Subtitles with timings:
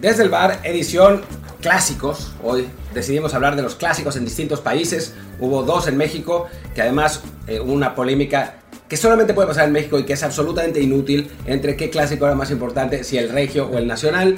[0.00, 1.22] Desde el bar, edición
[1.60, 2.30] clásicos.
[2.44, 5.14] Hoy decidimos hablar de los clásicos en distintos países.
[5.40, 9.72] Hubo dos en México, que además eh, hubo una polémica que solamente puede pasar en
[9.72, 13.68] México y que es absolutamente inútil entre qué clásico era más importante, si el regio
[13.72, 14.36] o el nacional.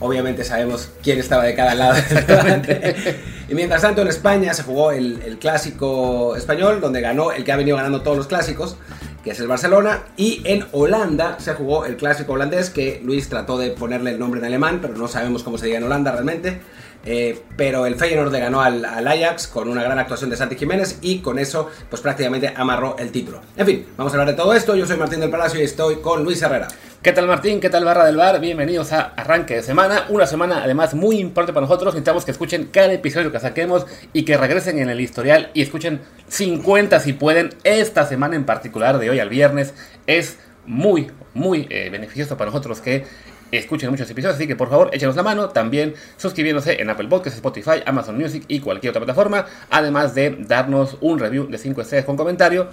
[0.00, 1.94] Obviamente sabemos quién estaba de cada lado.
[3.50, 7.52] y mientras tanto en España se jugó el, el clásico español, donde ganó el que
[7.52, 8.78] ha venido ganando todos los clásicos
[9.22, 13.58] que es el Barcelona, y en Holanda se jugó el clásico holandés, que Luis trató
[13.58, 16.60] de ponerle el nombre en alemán, pero no sabemos cómo se diga en Holanda realmente.
[17.04, 20.98] Eh, pero el Feyenoord le ganó al, Ajax con una gran actuación de Santi Jiménez
[21.02, 23.40] y con eso pues prácticamente amarró el título.
[23.56, 24.76] En fin, vamos a hablar de todo esto.
[24.76, 26.68] Yo soy Martín del Palacio y estoy con Luis Herrera.
[27.02, 27.58] ¿Qué tal Martín?
[27.58, 28.38] ¿Qué tal Barra del Bar?
[28.38, 30.06] Bienvenidos a Arranque de Semana.
[30.08, 31.94] Una semana además muy importante para nosotros.
[31.94, 36.00] Necesitamos que escuchen cada episodio que saquemos y que regresen en el historial y escuchen
[36.28, 37.50] 50 si pueden.
[37.64, 39.74] Esta semana en particular, de hoy al viernes,
[40.06, 43.04] es muy, muy eh, beneficioso para nosotros que
[43.52, 47.36] escuchen muchos episodios, así que por favor échenos la mano, también suscribiéndose en Apple Podcasts,
[47.36, 52.06] Spotify, Amazon Music y cualquier otra plataforma, además de darnos un review de 5 estrellas
[52.06, 52.68] con comentario,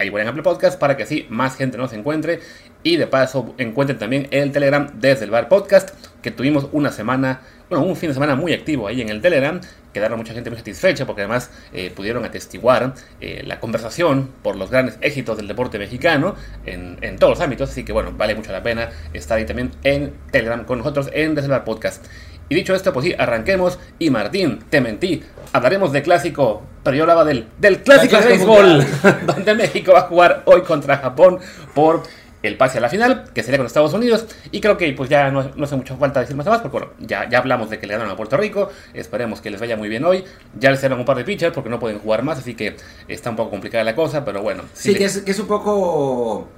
[0.00, 2.40] ahí en Apple Podcast para que así más gente nos encuentre.
[2.82, 5.90] Y de paso encuentren también el Telegram desde el Bar Podcast,
[6.22, 9.60] que tuvimos una semana, bueno, un fin de semana muy activo ahí en el Telegram.
[9.94, 14.70] Quedaron mucha gente muy satisfecha porque además eh, pudieron atestiguar eh, la conversación por los
[14.70, 16.34] grandes éxitos del deporte mexicano
[16.66, 17.70] en, en, todos los ámbitos.
[17.70, 21.34] Así que bueno, vale mucho la pena estar ahí también en Telegram con nosotros en
[21.34, 22.04] Bar Podcast.
[22.48, 23.78] Y dicho esto, pues sí, arranquemos.
[24.00, 25.22] Y Martín, te mentí.
[25.52, 28.84] Hablaremos de clásico, pero yo hablaba del, del clásico de béisbol,
[29.26, 31.38] donde México va a jugar hoy contra Japón
[31.72, 32.02] por
[32.42, 34.26] el pase a la final, que sería con Estados Unidos.
[34.50, 36.78] Y creo que pues ya no, no hace mucha falta decir más a más, porque
[36.78, 38.70] bueno, ya, ya hablamos de que le ganaron a Puerto Rico.
[38.94, 40.24] Esperemos que les vaya muy bien hoy.
[40.58, 42.76] Ya les dieron un par de pitchers porque no pueden jugar más, así que
[43.08, 44.64] está un poco complicada la cosa, pero bueno.
[44.72, 46.48] Sí, sí que, es, que es un poco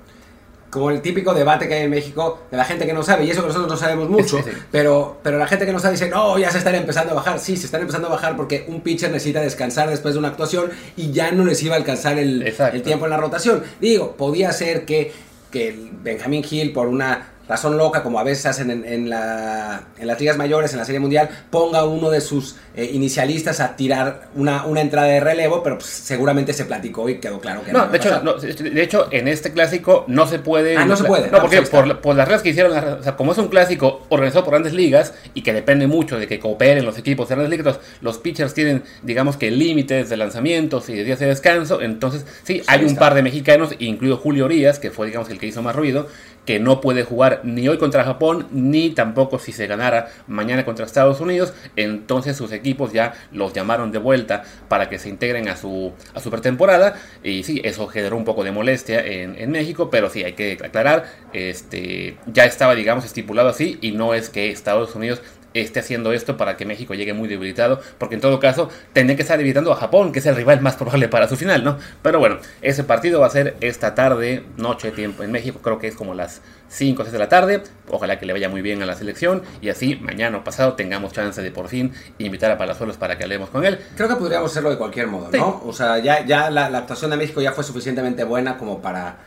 [0.72, 3.30] como el típico debate que hay en México de la gente que no sabe, y
[3.30, 4.56] eso que nosotros no sabemos mucho, sí, sí.
[4.70, 7.38] Pero, pero la gente que no sabe dice, no, ya se están empezando a bajar.
[7.38, 10.70] Sí, se están empezando a bajar porque un pitcher necesita descansar después de una actuación
[10.96, 13.62] y ya no les iba a alcanzar el, el tiempo en la rotación.
[13.82, 15.12] Digo, podía ser que,
[15.52, 20.06] que Benjamín Hill, por una razón loca, como a veces hacen en, en, la, en,
[20.06, 24.28] las ligas mayores, en la Serie Mundial, ponga uno de sus eh, inicialistas a tirar
[24.34, 27.86] una, una, entrada de relevo, pero pues, seguramente se platicó y quedó claro que no.
[27.86, 30.76] no de, hecho, no de hecho, en este clásico no se puede.
[30.76, 31.30] Ah, no se puede.
[31.30, 34.44] No, porque por, por, las reglas que hicieron, o sea, como es un clásico organizado
[34.44, 37.78] por grandes ligas y que depende mucho de que cooperen los equipos de grandes ligas,
[38.00, 41.80] los pitchers tienen, digamos que límites de lanzamientos y de días de descanso.
[41.80, 45.38] Entonces, sí, sí hay un par de mexicanos, incluido Julio Urias, que fue, digamos, el
[45.38, 46.08] que hizo más ruido,
[46.44, 50.84] que no puede jugar ni hoy contra Japón, ni tampoco si se ganara mañana contra
[50.84, 51.52] Estados Unidos.
[51.76, 56.20] Entonces sus equipos ya los llamaron de vuelta para que se integren a su, a
[56.20, 56.96] su pretemporada.
[57.22, 60.58] Y sí, eso generó un poco de molestia en, en, México, pero sí, hay que
[60.64, 65.20] aclarar, este, ya estaba, digamos, estipulado así y no es que Estados Unidos
[65.54, 69.22] esté haciendo esto para que México llegue muy debilitado, porque en todo caso tendría que
[69.22, 71.78] estar evitando a Japón, que es el rival más probable para su final, ¿no?
[72.02, 75.88] Pero bueno, ese partido va a ser esta tarde, noche, tiempo en México, creo que
[75.88, 78.82] es como las 5 o 6 de la tarde, ojalá que le vaya muy bien
[78.82, 82.58] a la selección y así mañana o pasado tengamos chance de por fin invitar a
[82.58, 83.78] Palazuelos para que hablemos con él.
[83.96, 85.62] Creo que podríamos hacerlo de cualquier modo, ¿no?
[85.64, 89.18] O sea, ya, ya la, la, actuación de México ya fue suficientemente buena como para,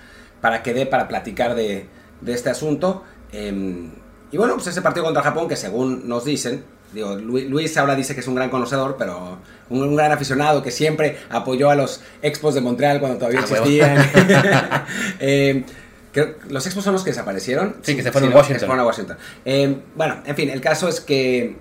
[0.41, 1.85] para que dé para platicar de,
[2.21, 3.03] de este asunto.
[3.31, 3.89] Eh,
[4.31, 6.63] y bueno, pues ese partido contra Japón, que según nos dicen,
[6.93, 9.37] digo, Luis ahora dice que es un gran conocedor, pero
[9.69, 13.43] un, un gran aficionado que siempre apoyó a los Expos de Montreal cuando todavía ah,
[13.43, 13.97] existían.
[15.19, 15.63] eh,
[16.11, 17.75] creo, los Expos son los que desaparecieron.
[17.81, 18.55] Sí, que se fueron, sí, a, Washington.
[18.55, 19.17] Que se fueron a Washington.
[19.43, 21.57] Eh, bueno, en fin, el caso es que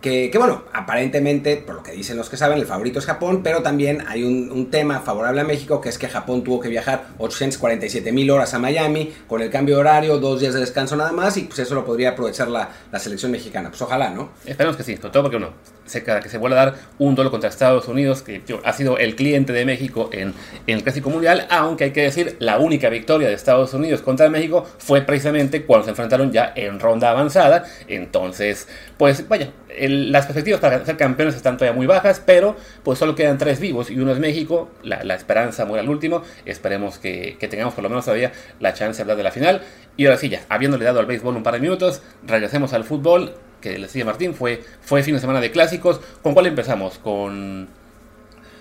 [0.00, 3.62] que, bueno, aparentemente, por lo que dicen los que saben, el favorito es Japón, pero
[3.62, 8.10] también hay un, tema favorable a México, que es que Japón tuvo que viajar 847
[8.12, 11.36] mil horas a Miami, con el cambio de horario, dos días de descanso nada más,
[11.36, 13.68] y pues eso lo podría aprovechar la, la selección mexicana.
[13.70, 14.30] Pues ojalá, ¿no?
[14.44, 15.50] Esperemos que sí, sobre todo porque uno,
[15.86, 19.16] se, que se vuelva a dar un duelo contra Estados Unidos, que ha sido el
[19.16, 20.34] cliente de México en,
[20.66, 24.28] en el Clásico Mundial, aunque hay que decir, la única victoria de Estados Unidos contra
[24.28, 28.68] México fue precisamente cuando se enfrentaron ya en ronda avanzada, entonces,
[28.98, 33.14] pues vaya, el, las perspectivas para ser campeones están todavía muy bajas, pero pues solo
[33.14, 37.36] quedan tres vivos y uno es México, la, la esperanza muere al último, esperemos que,
[37.38, 39.62] que, tengamos por lo menos todavía la chance de hablar de la final.
[39.96, 43.34] Y ahora sí, ya, habiéndole dado al béisbol un par de minutos, regresemos al fútbol,
[43.60, 46.00] que les decía Martín, fue, fue fin de semana de clásicos.
[46.22, 46.98] ¿Con cuál empezamos?
[46.98, 47.68] Con...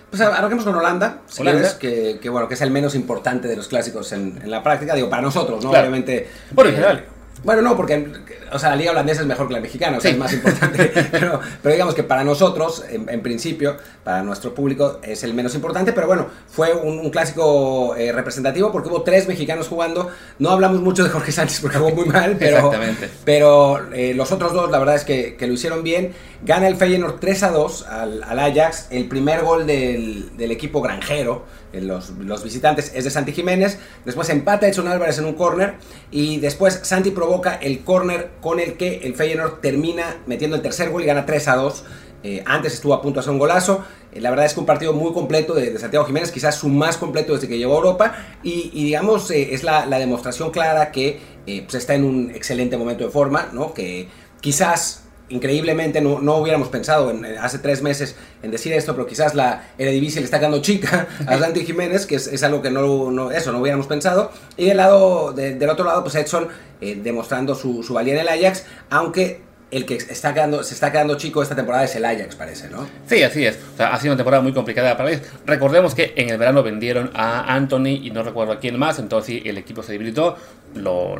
[0.09, 1.61] Pues arranquemos con Holanda, si Holanda.
[1.77, 4.63] Quieres, que, que, bueno, que es el menos importante de los clásicos en, en, la
[4.63, 5.71] práctica, digo, para nosotros, ¿no?
[5.71, 5.87] Claro.
[5.87, 6.29] Obviamente.
[6.51, 7.05] Bueno, en general.
[7.43, 8.07] Bueno, no, porque
[8.51, 10.91] o sea, la liga holandesa es mejor que la mexicana, o sea, es más importante.
[11.11, 15.93] pero, digamos que para nosotros, en, principio, para nuestro público, es el menos importante.
[15.93, 20.09] Pero bueno, fue un, clásico eh, representativo porque hubo tres mexicanos jugando.
[20.39, 23.09] No hablamos mucho de Jorge Sánchez porque jugó muy mal, pero, Exactamente.
[23.23, 26.13] pero eh, los otros dos, la verdad es que, que, lo hicieron bien.
[26.43, 28.87] Gana el Feyenoord 3 a 2 al, al Ajax.
[28.89, 31.45] El primer gol del, del equipo granjero
[31.81, 35.75] los, los, visitantes es de Santi Jiménez, después empata Edson Álvarez en un córner
[36.11, 40.89] y después Santi provoca el córner con el que el Feyenoord termina metiendo el tercer
[40.89, 41.83] gol y gana 3 a 2.
[42.23, 43.83] Eh, antes estuvo a punto de hacer un golazo.
[44.11, 46.97] Eh, la verdad es que un partido muy completo de, Santiago Jiménez, quizás su más
[46.97, 48.15] completo desde que llegó a Europa.
[48.41, 53.03] Y, digamos, eh, es la, la, demostración clara que pues está en un excelente momento
[53.03, 53.75] de forma, ¿no?
[53.75, 54.07] Que
[54.41, 59.33] quizás increíblemente no, no, hubiéramos pensado en, hace tres meses en decir esto, pero quizás
[59.33, 63.31] la Eredivisie le está quedando chica a Santi Jiménez, que es, algo que no, no,
[63.31, 64.31] eso no hubiéramos pensado.
[64.57, 66.47] Y del, lado, del otro lado, pues Edson
[66.81, 69.41] eh, demostrando su, su valía en el Ajax, aunque
[69.71, 72.87] el que está quedando, se está quedando chico esta temporada es el Ajax, parece, ¿no?
[73.07, 73.57] Sí, así es.
[73.73, 75.23] O sea, ha sido una temporada muy complicada para ellos.
[75.45, 79.41] Recordemos que en el verano vendieron a Anthony y no recuerdo a quién más, entonces
[79.45, 80.37] el equipo se debilitó.
[80.75, 81.15] Lo,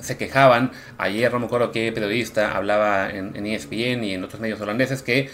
[0.00, 0.72] se quejaban.
[0.98, 5.02] Ayer no me acuerdo qué periodista hablaba en, en ESPN y en otros medios holandeses
[5.02, 5.30] que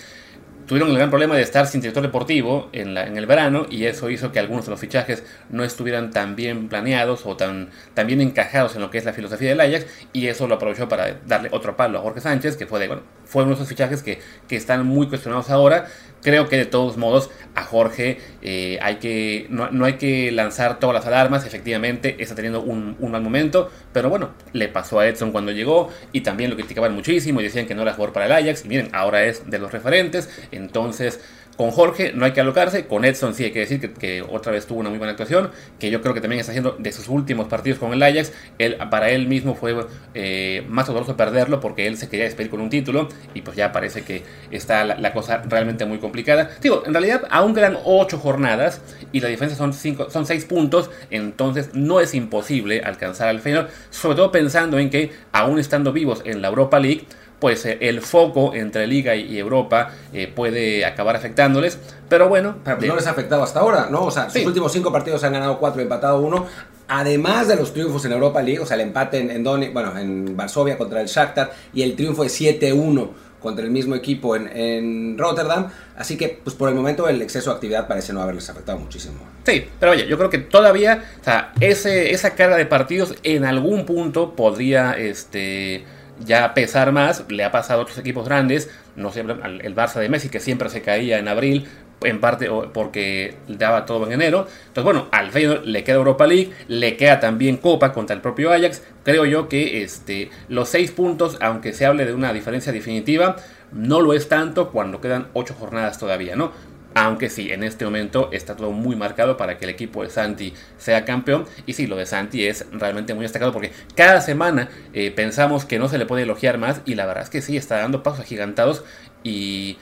[0.68, 3.86] tuvieron el gran problema de estar sin director deportivo en, la, en el verano y
[3.86, 8.06] eso hizo que algunos de los fichajes no estuvieran tan bien planeados o tan, tan
[8.06, 11.18] bien encajados en lo que es la filosofía del Ajax y eso lo aprovechó para
[11.26, 14.02] darle otro palo a Jorge Sánchez, que fue de, bueno, fue uno de esos fichajes
[14.02, 15.86] que, que están muy cuestionados ahora
[16.22, 20.94] creo que de todos modos a Jorge eh, hay que, no, hay que lanzar todas
[20.94, 25.32] las alarmas, efectivamente está teniendo un, un, mal momento, pero bueno, le pasó a Edson
[25.32, 28.32] cuando llegó y también lo criticaban muchísimo y decían que no era jugador para el
[28.32, 31.20] Ajax y miren, ahora es de los referentes, entonces
[31.58, 34.64] con Jorge no hay que alocarse, con Edson sí hay que decir que, otra vez
[34.66, 35.50] tuvo una muy buena actuación,
[35.80, 38.78] que yo creo que también está haciendo de sus últimos partidos con el Ajax, él,
[38.92, 39.76] para él mismo fue
[40.14, 43.72] eh, más doloroso perderlo porque él se quería despedir con un título y pues ya
[43.72, 44.22] parece que
[44.52, 46.48] está la, cosa realmente muy complicada.
[46.62, 48.80] Digo, en realidad aún quedan 8 jornadas
[49.10, 53.68] y la diferencia son, cinco, son 6 puntos, entonces no es imposible alcanzar al Feyenoord,
[53.90, 57.04] sobre todo pensando en que aún estando vivos en la Europa League,
[57.38, 61.78] pues eh, el foco entre Liga y Europa eh, puede acabar afectándoles.
[62.08, 62.56] Pero bueno.
[62.64, 64.04] Pero pues no les ha afectado hasta ahora, ¿no?
[64.04, 66.46] O sea, sus últimos cinco partidos han ganado cuatro y empatado uno.
[66.88, 70.36] Además de los triunfos en Europa League, o sea, el empate en, en bueno, en
[70.36, 75.18] Varsovia contra el Shakhtar y el triunfo de 7-1 contra el mismo equipo en, en,
[75.18, 75.68] Rotterdam.
[75.96, 79.18] Así que, pues por el momento, el exceso de actividad parece no haberles afectado muchísimo.
[79.44, 83.44] Sí, pero oye, yo creo que todavía, o sea, ese, esa carga de partidos en
[83.44, 85.84] algún punto podría, este
[86.20, 90.08] ya pesar más, le ha pasado a otros equipos grandes, no siempre el Barça de
[90.08, 91.68] Messi que siempre se caía en abril,
[92.02, 94.46] en parte porque daba todo en enero.
[94.68, 98.52] Entonces, bueno, al Feyenoord le queda Europa League, le queda también Copa contra el propio
[98.52, 98.82] Ajax.
[99.02, 103.36] Creo yo que este, los seis puntos, aunque se hable de una diferencia definitiva,
[103.72, 106.52] no lo es tanto cuando quedan ocho jornadas todavía, ¿no?
[107.00, 110.52] Aunque sí, en este momento está todo muy marcado para que el equipo de Santi
[110.78, 111.44] sea campeón.
[111.64, 115.78] Y sí, lo de Santi es realmente muy destacado porque cada semana eh, pensamos que
[115.78, 118.18] no se le puede elogiar más y la verdad es que sí, está dando pasos
[118.18, 118.84] agigantados
[119.22, 119.78] y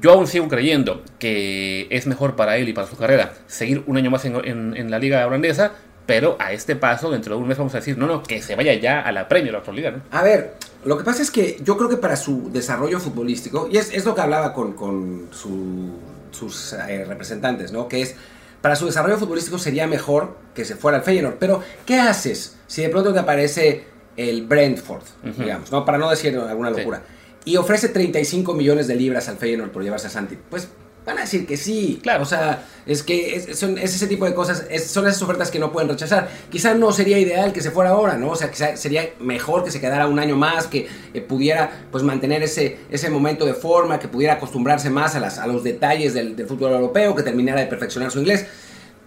[0.00, 3.96] yo aún sigo creyendo que es mejor para él y para su carrera seguir un
[3.96, 5.72] año más en, la liga holandesa,
[6.06, 8.56] pero a este paso, dentro de un mes vamos a decir, no, no, que se
[8.56, 10.02] vaya ya a la Premier, a otra liga, ¿no?
[10.10, 10.54] A ver,
[10.84, 14.14] lo que pasa es que yo creo que para su desarrollo futbolístico, y es, lo
[14.14, 15.92] que hablaba con, con su
[16.32, 17.88] sus eh, representantes, ¿no?
[17.88, 18.14] Que es,
[18.60, 21.36] para su desarrollo futbolístico sería mejor que se fuera al Feyenoord.
[21.38, 23.84] Pero, ¿qué haces si de pronto te aparece
[24.16, 25.02] el Brentford,
[25.38, 25.84] digamos, ¿no?
[25.84, 27.02] Para no decir alguna locura.
[27.44, 30.38] Y ofrece 35 millones de libras al Feyenoord por llevarse a Santi.
[30.48, 30.68] Pues
[31.04, 34.34] Van a decir que sí, claro, o sea, es que es, son, ese tipo de
[34.34, 36.28] cosas, son esas ofertas que no pueden rechazar.
[36.48, 38.30] Quizá no sería ideal que se fuera ahora, ¿no?
[38.30, 42.04] O sea, quizá sería mejor que se quedara un año más, que eh, pudiera pues
[42.04, 46.14] mantener ese, ese momento de forma, que pudiera acostumbrarse más a, las, a los detalles
[46.14, 48.46] del, fútbol europeo, que terminara de perfeccionar su inglés.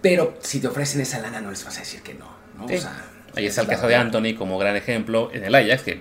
[0.02, 2.66] Pero si te ofrecen esa lana no les vas a decir que no, ¿no?
[2.66, 6.00] O sea, Ahí está el caso de Anthony como gran ejemplo en el Ajax, que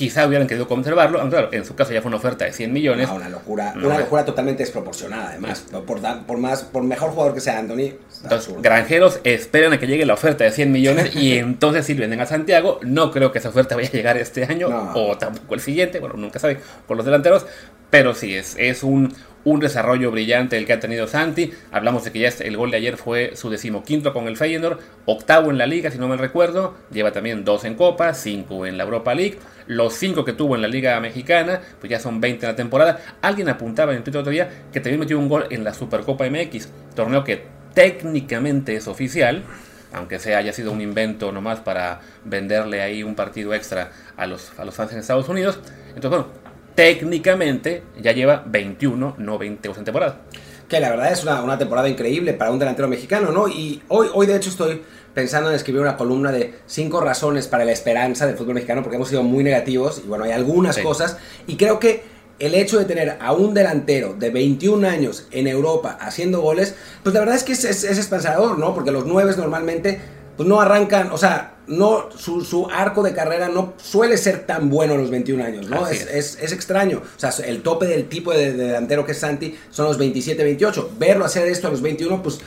[0.00, 2.72] quizá hubieran querido conservarlo, aunque claro, en su caso ya fue una oferta de 100
[2.72, 3.10] millones.
[3.10, 5.66] una locura, una locura totalmente desproporcionada, además.
[5.70, 7.98] Por, por, más, por mejor jugador que sea Anthony.
[8.22, 12.18] Entonces, granjeros esperan a que llegue la oferta de 100 millones y entonces si venden
[12.22, 12.80] a Santiago.
[12.80, 16.14] No creo que esa oferta vaya a llegar este año o tampoco el siguiente, bueno,
[16.16, 17.44] nunca sabe con los delanteros,
[17.90, 19.12] pero sí, es, es un,
[19.44, 21.52] un desarrollo brillante el que ha tenido Santi.
[21.72, 25.50] Hablamos de que ya el gol de ayer fue su decimoquinto con el Feyenoord, octavo
[25.50, 26.74] en la liga, si no me recuerdo.
[26.90, 29.38] Lleva también dos en Copa, cinco en la Europa League.
[29.66, 33.00] Los cinco que tuvo en la Liga Mexicana, pues ya son 20 en la temporada.
[33.22, 36.28] Alguien apuntaba en el Twitter otro día que también metió un gol en la Supercopa
[36.28, 37.44] MX, torneo que
[37.74, 39.44] técnicamente es oficial,
[39.92, 44.58] aunque sea haya sido un invento nomás para venderle ahí un partido extra a los,
[44.58, 45.60] a los fans en Estados Unidos.
[45.94, 46.26] Entonces, bueno,
[46.74, 50.20] técnicamente ya lleva 21, no 20 en temporada.
[50.68, 53.48] Que la verdad es una, una, temporada increíble para un delantero mexicano, ¿no?
[53.48, 54.82] Y hoy, hoy de hecho estoy
[55.14, 58.96] pensando en escribir una columna de cinco razones para la esperanza del fútbol mexicano, porque
[58.96, 60.82] hemos sido muy negativos y bueno, hay algunas sí.
[60.82, 61.16] cosas.
[61.46, 62.04] Y creo que
[62.38, 67.14] el hecho de tener a un delantero de 21 años en Europa haciendo goles, pues
[67.14, 68.74] la verdad es que es, es, es esperanzador, ¿no?
[68.74, 70.00] Porque los nueve normalmente
[70.36, 74.68] pues no arrancan, o sea, no su, su, arco de carrera no suele ser tan
[74.68, 75.86] bueno a los 21 años, ¿no?
[75.86, 76.98] Es, es, es, extraño.
[76.98, 80.42] O sea, el tope del tipo de, de, delantero que es Santi son los 27,
[80.42, 80.90] 28.
[80.98, 82.40] Verlo hacer esto a los 21, pues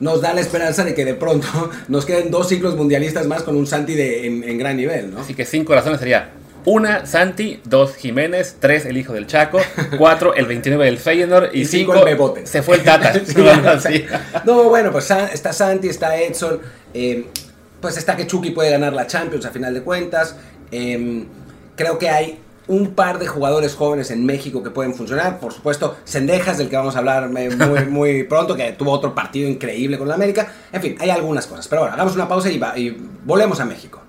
[0.00, 1.46] nos da la esperanza de que de pronto
[1.88, 5.20] nos queden dos ciclos mundialistas más con un Santi de, en, en gran nivel, ¿no?
[5.20, 6.30] Así que cinco razones sería
[6.68, 7.60] una, Santi.
[7.64, 8.56] Dos, Jiménez.
[8.60, 9.58] Tres, el hijo del Chaco.
[9.96, 11.48] Cuatro, el 29 del Feyenoord.
[11.54, 12.46] Y, y cinco, cinco, el Bebote.
[12.46, 13.14] Se fue el Tata.
[13.80, 14.04] sí,
[14.44, 16.60] no, bueno, pues está Santi, está Edson.
[16.92, 17.26] Eh,
[17.80, 20.36] pues está que Chucky puede ganar la Champions a final de cuentas.
[20.70, 21.24] Eh,
[21.76, 25.40] creo que hay un par de jugadores jóvenes en México que pueden funcionar.
[25.40, 29.48] Por supuesto, Sendejas, del que vamos a hablar muy, muy pronto, que tuvo otro partido
[29.48, 30.52] increíble con la América.
[30.70, 31.66] En fin, hay algunas cosas.
[31.66, 32.90] Pero bueno, hagamos una pausa y, va, y
[33.24, 34.02] volvemos a México.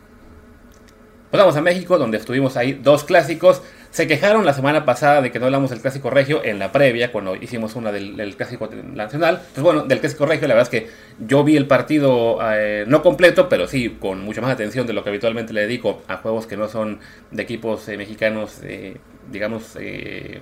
[1.31, 3.61] Pues vamos a México, donde estuvimos ahí dos clásicos.
[3.91, 7.12] Se quejaron la semana pasada de que no hablamos del clásico regio en la previa,
[7.12, 9.41] cuando hicimos una del, del clásico nacional.
[9.53, 10.89] Pues bueno, del clásico regio, la verdad es que
[11.25, 15.03] yo vi el partido eh, no completo, pero sí con mucha más atención de lo
[15.03, 17.00] que habitualmente le dedico a juegos que no son
[17.31, 18.62] de equipos eh, mexicanos,
[19.29, 19.77] eh, digamos,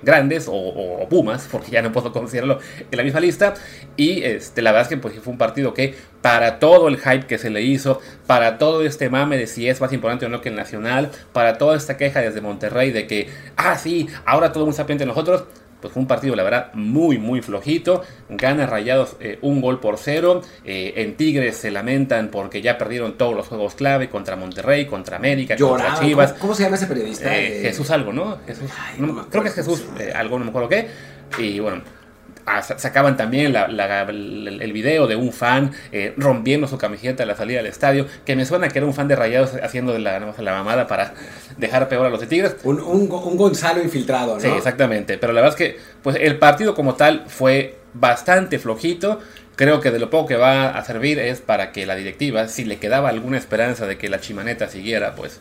[0.02, 2.58] grandes o, Pumas, porque ya no puedo considerarlo
[2.90, 3.54] en la misma lista.
[3.96, 7.26] Y este, la verdad es que pues, fue un partido que, para todo el hype
[7.26, 10.40] que se le hizo, para todo este mame de si es más importante o no
[10.40, 14.64] que el nacional, para toda esta queja desde Monterrey de que, ah, sí, ahora todo
[14.64, 15.44] el mundo nosotros
[15.80, 18.02] pues fue un partido, la verdad, muy, muy flojito.
[18.28, 20.42] Gana Rayados eh, un gol por cero.
[20.64, 25.16] Eh, en Tigres se lamentan porque ya perdieron todos los juegos clave contra Monterrey, contra
[25.16, 25.90] América, Lloraba.
[25.90, 26.30] contra Chivas.
[26.32, 27.36] ¿Cómo, ¿Cómo, se llama ese periodista?
[27.36, 28.38] Eh, Jesús algo, ¿no?
[28.46, 30.88] Jesús, Ay, no, no creo que es Jesús, algo, no me acuerdo qué.
[31.38, 31.82] Y bueno,
[32.62, 37.26] sacaban también la, la, el, el, video de un fan eh, rompiendo su camiseta a
[37.26, 40.00] la salida del estadio, que me suena que era un fan de Rayados haciendo de
[40.00, 41.14] la, la mamada para
[41.56, 42.56] dejar peor a los de Tigres.
[42.64, 44.40] Un, un, un, Gonzalo infiltrado, ¿no?
[44.40, 45.18] Sí, exactamente.
[45.18, 49.20] Pero la verdad es que pues, el partido como tal fue bastante flojito.
[49.56, 52.64] Creo que de lo poco que va a servir es para que la directiva, si
[52.64, 55.40] le quedaba alguna esperanza de que la chimaneta siguiera, pues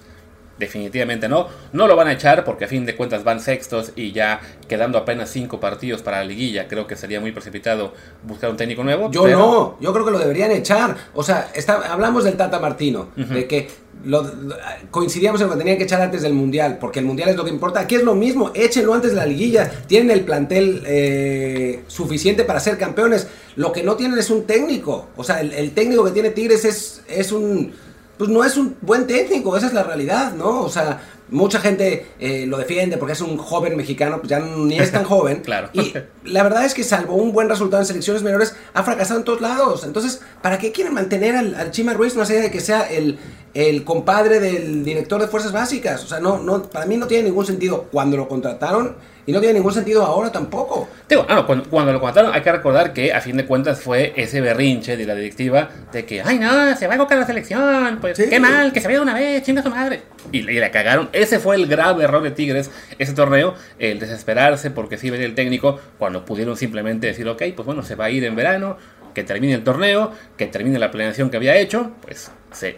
[0.59, 1.47] definitivamente no.
[1.73, 4.97] No lo van a echar porque a fin de cuentas van sextos y ya quedando
[4.97, 9.11] apenas cinco partidos para la liguilla, creo que sería muy precipitado buscar un técnico nuevo.
[9.11, 9.37] Yo pero...
[9.37, 10.95] no, yo creo que lo deberían echar.
[11.13, 13.27] O sea, está, hablamos del Tata Martino, uh -huh.
[13.27, 13.67] de que
[14.03, 14.55] lo, lo,
[14.91, 17.49] coincidíamos en que tenían que echar antes del Mundial, porque el Mundial es lo que
[17.49, 17.79] importa.
[17.79, 19.69] Aquí es lo mismo, échenlo antes de la liguilla.
[19.87, 23.27] Tienen el plantel eh, suficiente para ser campeones.
[23.55, 25.07] Lo que no tienen es un técnico.
[25.15, 27.73] O sea, el, el técnico que tiene Tigres es, es un
[28.17, 30.61] pues no es un buen técnico, esa es la realidad, ¿no?
[30.61, 34.77] O sea, mucha gente eh, lo defiende porque es un joven mexicano, pues ya ni
[34.79, 35.41] es tan joven.
[35.41, 35.69] claro.
[35.73, 35.93] Y
[36.23, 39.41] la verdad es que salvo un buen resultado en selecciones menores, ha fracasado en todos
[39.41, 39.83] lados.
[39.83, 43.17] Entonces, ¿para qué quieren mantener al, al Chima Ruiz más allá de que sea el,
[43.53, 46.03] el compadre del director de fuerzas básicas?
[46.03, 48.95] O sea, no, no, para mí no tiene ningún sentido cuando lo contrataron
[49.27, 50.87] y no tiene ningún sentido ahora tampoco.
[51.07, 53.81] Digo, ah, no, cuando, cuando, lo contrataron hay que recordar que a fin de cuentas
[53.81, 57.25] fue ese berrinche de la directiva de que, ay no, se va a evocar la
[57.27, 58.23] selección, pues sí.
[58.29, 60.01] qué mal, que se vaya de una vez, chinga su madre.
[60.31, 61.09] Y, y la cagaron.
[61.17, 62.69] Ese fue el grave error de Tigres,
[62.99, 67.65] ese torneo, el desesperarse porque sí venía el técnico, cuando pudieron simplemente decir, ok, pues
[67.65, 68.77] bueno, se va a ir en verano,
[69.15, 72.75] que termine el torneo, que termine la planeación que había hecho, pues se,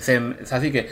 [0.50, 0.88] así que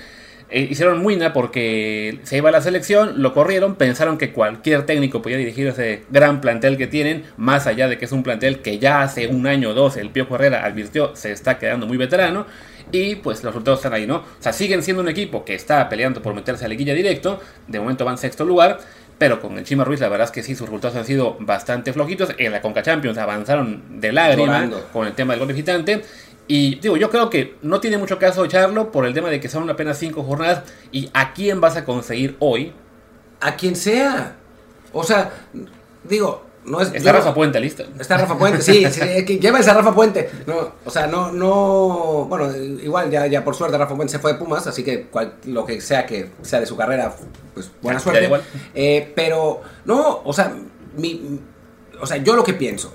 [0.49, 5.21] eh, hicieron muina porque se iba a la selección, lo corrieron, pensaron que cualquier técnico
[5.21, 8.77] podía dirigir ese gran plantel que tienen, más allá de que es un plantel que
[8.77, 12.45] ya hace un año o dos el Piojo Herrera advirtió se está quedando muy veterano.
[12.91, 14.17] Y pues los resultados están ahí, ¿no?
[14.17, 17.39] O sea, siguen siendo un equipo que está peleando por meterse a la liguilla directo.
[17.67, 18.79] De momento van sexto lugar.
[19.17, 21.91] Pero con el Chima Ruiz, la verdad es que sí, sus resultados han sido bastante
[21.91, 22.33] flojitos.
[22.37, 26.03] En la Conca Champions avanzaron de lágrima con el tema del gol visitante.
[26.47, 29.49] Y digo, yo creo que no tiene mucho caso echarlo por el tema de que
[29.49, 30.63] son apenas cinco jornadas.
[30.91, 32.73] ¿Y a quién vas a conseguir hoy?
[33.41, 34.35] A quien sea.
[34.93, 35.31] O sea,
[36.03, 36.93] digo, no es.
[36.93, 37.85] Está Rafa Puente lista.
[37.97, 40.29] Está Rafa Puente, sí, sí que lleva esa Rafa Puente.
[40.45, 42.25] No, o sea, no, no.
[42.29, 45.35] Bueno, igual ya, ya por suerte Rafa Puente se fue de Pumas, así que cual,
[45.45, 47.15] lo que sea que sea de su carrera,
[47.53, 48.29] pues buena suerte.
[48.75, 50.53] Eh, pero, no, o sea,
[50.97, 51.39] mi,
[51.99, 52.93] o sea, yo lo que pienso,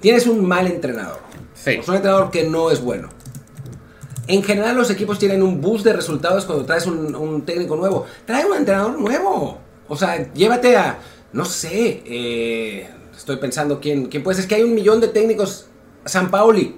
[0.00, 1.20] tienes un mal entrenador.
[1.54, 1.72] Sí.
[1.82, 3.08] Sea, un entrenador que no es bueno.
[4.28, 8.06] En general los equipos tienen un boost de resultados cuando traes un, un técnico nuevo.
[8.26, 9.58] Trae un entrenador nuevo.
[9.88, 10.98] O sea, llévate a
[11.32, 14.44] no sé, eh, estoy pensando quién, quién puede ser.
[14.44, 15.66] Es que hay un millón de técnicos.
[16.04, 16.76] San Pauli.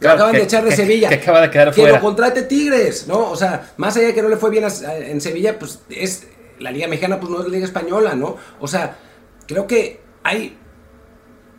[0.00, 1.08] que acaban de echar de Sevilla.
[1.08, 3.30] Que acaba de quedar Que lo contrate Tigres, ¿no?
[3.30, 6.26] O sea, más allá de que no le fue bien en Sevilla, pues es.
[6.58, 8.36] La Liga Mexicana, pues no es la Liga Española, ¿no?
[8.60, 8.96] O sea,
[9.46, 10.56] creo que hay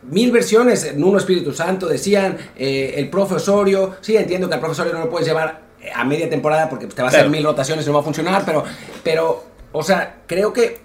[0.02, 0.84] mil versiones.
[0.84, 3.96] En uno Espíritu Santo decían, eh, el profesorio.
[4.00, 5.62] Sí, entiendo que al profesorio no lo puedes llevar
[5.94, 8.42] a media temporada porque te va a hacer mil rotaciones y no va a funcionar,
[8.44, 8.64] pero,
[9.02, 10.80] pero, o sea, creo que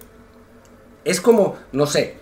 [1.04, 2.16] es como, no sé,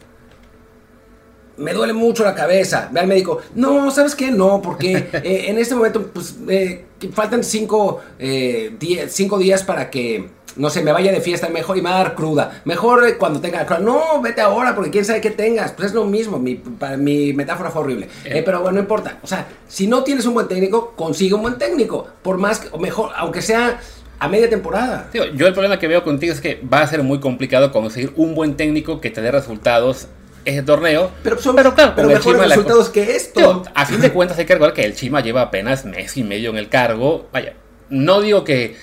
[1.59, 2.89] me duele mucho la cabeza.
[2.91, 3.41] Ve al médico.
[3.55, 4.31] No, ¿sabes qué?
[4.31, 8.77] No, porque eh, en este momento, pues, eh, faltan cinco, eh,
[9.09, 12.05] cinco días para que, no sé, me vaya de fiesta mejor y me va a
[12.05, 12.63] dar cruda.
[12.65, 13.81] Mejor cuando tenga cruda.
[13.81, 15.73] No, vete ahora, porque quién sabe qué tengas.
[15.73, 16.39] Pues es lo mismo.
[16.39, 16.61] Mi,
[16.99, 18.09] mi metáfora fue horrible.
[18.45, 19.19] pero bueno, no importa.
[19.23, 22.07] O sea, si no tienes un buen técnico, consigue un buen técnico.
[22.23, 23.81] Por más, que, o mejor, aunque sea
[24.19, 25.09] a media temporada.
[25.13, 28.35] yo el problema que veo contigo es que va a ser muy complicado conseguir un
[28.35, 30.09] buen técnico que te dé resultados
[30.45, 31.11] ese torneo.
[31.23, 33.63] Pero, son, pero claro, pero mejores resultados que esto.
[33.75, 36.51] a fin de cuentas hay que recordar que el Chima lleva apenas mes y medio
[36.51, 37.29] en el cargo.
[37.33, 37.55] Vaya,
[37.91, 38.77] no digo que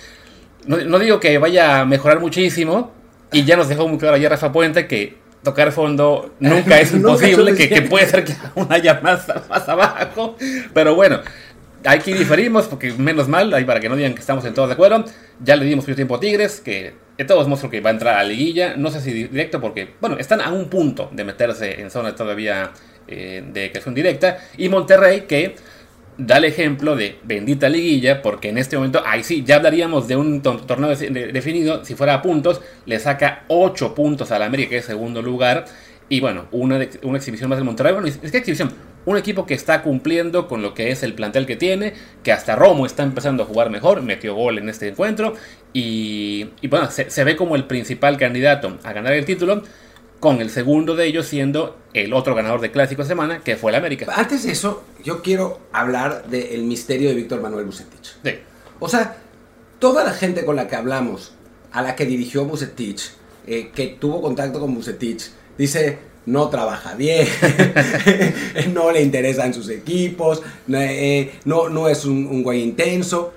[0.68, 2.92] no, digo que vaya a mejorar muchísimo.
[3.32, 7.56] Y ya nos dejó muy claro ayer Rafa Puente que tocar fondo nunca es imposible,
[7.56, 10.38] que, puede ser que aún haya más, más abajo.
[10.74, 11.20] Pero bueno,
[11.86, 14.74] aquí diferimos, porque menos mal, ahí para que no digan que estamos en todos de
[14.74, 15.06] acuerdo.
[15.44, 18.16] Ya le dimos mucho tiempo a Tigres, que de todos modos que va a entrar
[18.16, 18.76] a la liguilla.
[18.78, 22.72] No sé si directo, porque, bueno, están a un punto de meterse en zona todavía
[23.08, 24.40] eh, de creación directa.
[24.58, 25.56] Y Monterrey, que
[26.18, 30.16] da el ejemplo de bendita liguilla, porque en este momento, ahí sí, ya hablaríamos de
[30.16, 31.84] un torneo definido.
[31.84, 35.66] Si fuera a puntos, le saca 8 puntos al América, que es segundo lugar.
[36.08, 37.94] Y bueno, una, una exhibición más del Monterrey.
[37.94, 38.72] Bueno, es que exhibición
[39.06, 41.94] un equipo que está cumpliendo con lo que es el plantel que tiene,
[42.24, 45.36] que hasta Romo está empezando a jugar mejor, metió gol en este encuentro
[45.74, 49.64] y, bueno, se, ve como el principal candidato a ganar el título,
[50.20, 53.72] con el segundo de ellos siendo el otro ganador de Clásico de Semana, que fue
[53.72, 54.12] el América.
[54.16, 58.16] Antes de eso, yo quiero hablar del misterio de Víctor Manuel Bucetich.
[58.24, 58.32] Sí.
[58.80, 59.18] O sea,
[59.80, 61.34] toda la gente con la que hablamos,
[61.72, 63.12] a la que dirigió Bucetich,
[63.46, 67.28] eh, que tuvo contacto con Bucetich, dice, no trabaja bien,
[68.74, 73.34] no le interesan sus equipos, eh, no, no es un, güey intenso.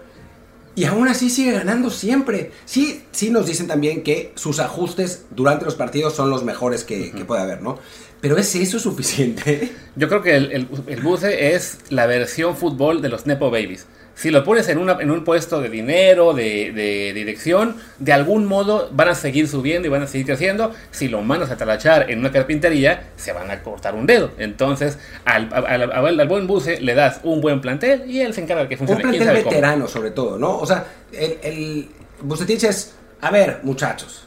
[0.75, 2.53] Y aún así sigue ganando siempre.
[2.65, 7.11] Sí, sí nos dicen también que sus ajustes durante los partidos son los mejores que,
[7.11, 7.81] que puede haber, ¿no?
[8.21, 9.73] Pero ¿es eso suficiente?
[9.97, 13.87] Yo creo que el, el, el Buce es la versión fútbol de los Nepo Babies
[14.19, 18.89] si lo pones en, una, en un puesto de dinero, de, dirección, de algún modo
[18.91, 20.75] van a seguir subiendo y van a seguir creciendo.
[20.91, 24.33] Si lo mandas a talachar en una carpintería, se van a cortar un dedo.
[24.39, 28.69] Entonces, al, al, buen buce le das un buen plantel y él se encarga de
[28.69, 29.05] que funcione.
[29.05, 30.59] Un plantel veterano, sobre todo, ¿no?
[30.59, 31.89] O sea, el, el
[32.21, 34.27] Bucetich es, a ver, muchachos,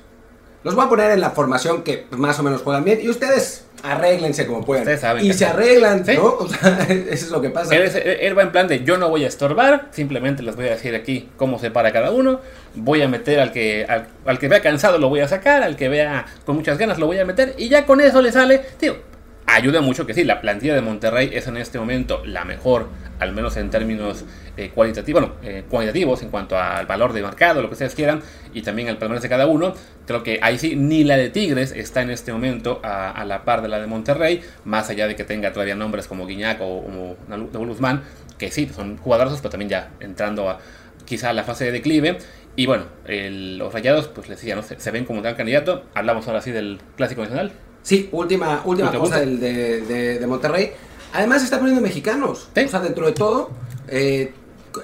[0.64, 3.66] los voy a poner en la formación que más o menos juegan bien y ustedes
[3.84, 4.88] arréglense como puedan.
[5.22, 6.24] y se arreglan, ¿no?
[6.42, 7.76] O sea, eso es lo que pasa.
[7.76, 10.96] Él, va en plan de yo no voy a estorbar, simplemente les voy a decir
[10.96, 12.40] aquí cómo se para cada uno.
[12.74, 15.90] Voy a meter al que, al, que vea cansado lo voy a sacar, al que
[15.90, 19.11] vea con muchas ganas lo voy a meter y ya con eso le sale, tío.
[19.46, 22.88] Ayuda mucho que sí, la plantilla de Monterrey es en este momento la mejor,
[23.20, 24.24] al menos en términos
[24.56, 28.22] eh, cualitativos, bueno, eh, cuantitativos en cuanto al valor de mercado, lo que ustedes quieran,
[28.54, 29.74] y también al palmarés de cada uno.
[30.06, 33.62] Creo que ahí sí, ni la de Tigres está en este momento a, la par
[33.62, 37.66] de la de Monterrey, más allá de que tenga todavía nombres como Guiñac o, como
[37.66, 38.04] Guzmán,
[38.38, 40.60] que sí, son jugadores, pero también ya entrando a
[41.06, 42.18] quizá a la fase de declive.
[42.56, 44.64] Y bueno, los rayados, pues les decía, ¿no?
[44.64, 45.84] se, ven como gran candidato.
[45.94, 47.52] Hablamos ahora sí del Clásico Nacional.
[47.84, 50.72] Sí, última, última cosa del, de, Monterrey.
[51.14, 52.50] Además está poniendo mexicanos.
[52.56, 53.50] O sea, dentro de todo,
[53.88, 54.34] eh,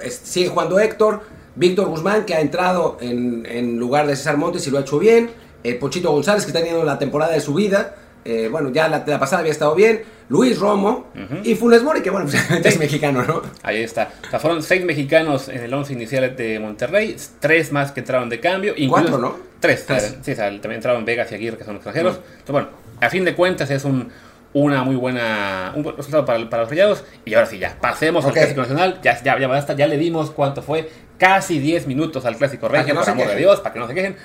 [0.08, 1.22] sigue jugando Héctor,
[1.54, 5.30] Víctor Guzmán, que ha entrado en, lugar de César Montes y lo ha hecho bien,
[5.64, 9.04] eh, Pochito González, que está teniendo la temporada de su vida, eh, bueno, ya la,
[9.04, 11.06] pasada había estado bien, Luis Romo
[11.42, 13.42] y Funes Mori, que bueno, pues, es mexicano, ¿no?
[13.62, 14.10] Ahí está.
[14.26, 18.28] O sea, fueron seis mexicanos en el once inicial de Monterrey, tres más que entraron
[18.28, 18.74] de cambio.
[18.88, 19.36] Cuatro, ¿no?
[19.60, 19.86] Tres,
[20.22, 22.16] Sí, también entraron Vegas y Aguirre, que son extranjeros.
[22.16, 22.68] Entonces, bueno,
[23.00, 24.10] a fin de cuentas es un
[24.52, 27.04] una muy buena un buen resultado para, para, los rayados.
[27.24, 29.00] Y ahora sí, ya, pasemos al Clásico Nacional.
[29.02, 32.94] Ya, ya, ya basta, ya le dimos cuánto fue, casi 10 minutos al Clásico Regio,
[32.94, 34.16] por amor de Dios, para que no se quejen.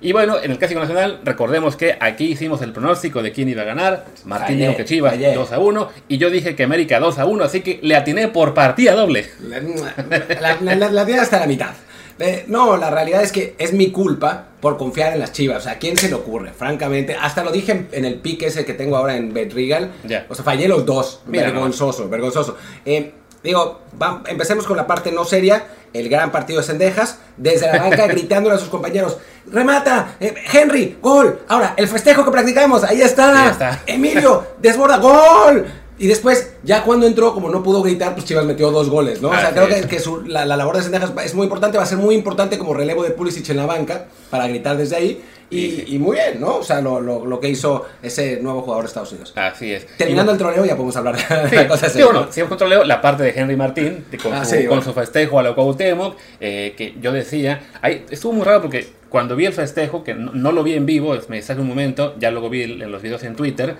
[0.00, 3.62] Y bueno, en el Clásico Nacional, recordemos que aquí hicimos el pronóstico de quién iba
[3.62, 4.04] a ganar.
[4.26, 5.88] Martín dijo que Chivas 2 a 1.
[6.08, 9.26] Y yo dije que América 2 a 1, así que le atiné por partida doble.
[9.40, 11.70] La, la, la, hasta la mitad.
[12.18, 15.58] Eh, no, la realidad es que es mi culpa por confiar en las chivas.
[15.58, 16.50] O sea, ¿a quién se le ocurre?
[16.54, 19.92] Francamente, hasta lo dije en, el pique ese que tengo ahora en Betrigal.
[20.30, 21.20] O sea, fallé los dos.
[21.26, 22.56] vergonzoso, vergonzoso.
[22.86, 23.82] Eh, digo,
[24.26, 25.66] empecemos con la parte no seria.
[25.92, 29.18] El gran partido de Cendejas, desde la banca gritándole a sus compañeros:
[29.52, 30.16] ¡Remata!
[30.18, 30.96] Eh, ¡Henry!
[30.98, 31.40] ¡Gol!
[31.46, 33.82] Ahora, el festejo que practicamos, ahí está.
[33.86, 35.66] Emilio, desborda, ¡gol!
[35.98, 39.28] Y después, ya cuando entró, como no pudo gritar, pues Chivas metió dos goles, ¿no?
[39.28, 41.78] o sea, Así creo que, que su- la, la labor de Sendejas es muy importante,
[41.78, 44.96] va a ser muy importante como relevo de Pulisic en la banca, para gritar desde
[44.96, 45.22] ahí.
[45.50, 45.84] Y, Sí.
[45.88, 46.56] y muy bien, ¿no?
[46.56, 49.32] O sea, lo, lo- lo que hizo ese nuevo jugador de Estados Unidos.
[49.36, 49.86] Así es.
[49.96, 53.22] Terminando el troleo, ya podemos hablar de Sí, cosas sí, bueno, si controleo la parte
[53.22, 54.82] de Henry Martín, de- con, Ah, su, sí, con bueno.
[54.82, 59.36] su festejo a la Cuauhtémoc, eh, que yo decía, ahí estuvo muy raro porque cuando
[59.36, 62.32] vi el festejo, que no, no lo vi en vivo, me sale un momento, ya
[62.32, 63.76] luego vi en los videos en Twitter,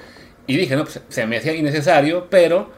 [0.47, 2.71] y dije, no, pues se me hacía innecesario, pero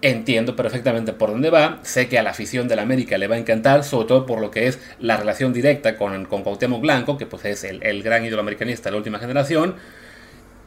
[0.00, 3.34] entiendo perfectamente por dónde va, sé que a la afición de la América le va
[3.34, 7.18] a encantar, sobre todo por lo que es la relación directa con, con Cuauhtémoc Blanco,
[7.18, 9.74] que pues es el, el gran ídolo americanista de la última generación,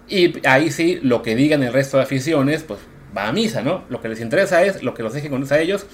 [0.07, 2.79] y ahí sí, lo que digan el resto de aficiones, pues
[3.15, 3.85] va a misa, ¿no?
[3.89, 5.85] Lo que les interesa es lo que los deje con a ellos.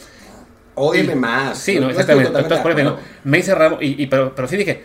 [0.74, 1.58] Ódieme Y- más.
[1.60, 2.30] Sí, no, exactamente.
[2.30, 3.00] Entonces, por acuerdo.
[3.24, 4.84] me hice raro, y, y- pero, pero sí dije,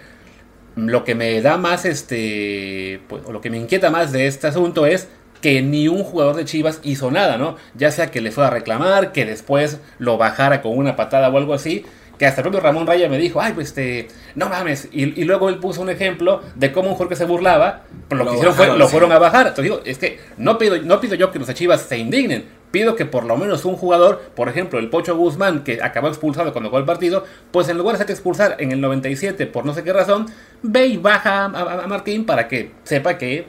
[0.77, 4.47] lo que me da más, este, pues, o lo que me inquieta más de este
[4.47, 5.09] asunto es
[5.43, 7.57] que ni un jugador de Chivas hizo nada, ¿no?
[7.75, 11.37] Ya sea que le fuera a reclamar, que después lo bajara con una patada o
[11.37, 11.85] algo así,
[12.19, 14.89] que hasta el propio Ramón Raya me dijo, ay, pues este, no mames.
[14.93, 18.19] Y, y luego él puso un ejemplo de cómo un jugador que se burlaba, por
[18.19, 18.91] lo, Lo que hicieron fue, lo sí.
[18.93, 19.49] fueron a bajar.
[19.49, 22.45] Entonces digo, es que no pido, no pido yo que los Chivas se indignen.
[22.71, 26.53] Pido que por lo menos un jugador, por ejemplo, el Pocho Guzmán, que acabó expulsado
[26.53, 29.75] cuando jugó el partido, pues en lugar de hacerte expulsar en el 97 por no
[29.75, 30.27] sé qué razón,
[30.63, 33.47] ve y baja a, a- a Martín para que sepa que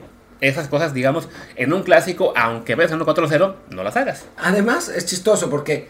[0.47, 4.25] esas cosas, digamos, en un clásico, aunque ves en 1-4-0, no las hagas.
[4.37, 5.87] Además, es chistoso porque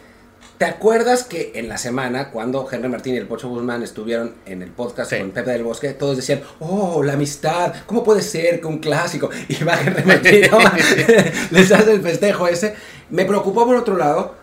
[0.58, 4.62] ¿te acuerdas que en la semana, cuando Henry Martín y el Pocho Guzmán estuvieron en
[4.62, 5.18] el podcast Sí.
[5.20, 9.30] con Pepe del Bosque, todos decían, oh, la amistad, ¿cómo puede ser que un clásico?
[9.50, 10.42] Y va Henry Martín,
[11.52, 12.76] les hace el festejo ese.
[13.10, 14.36] Me preocupó por otro lado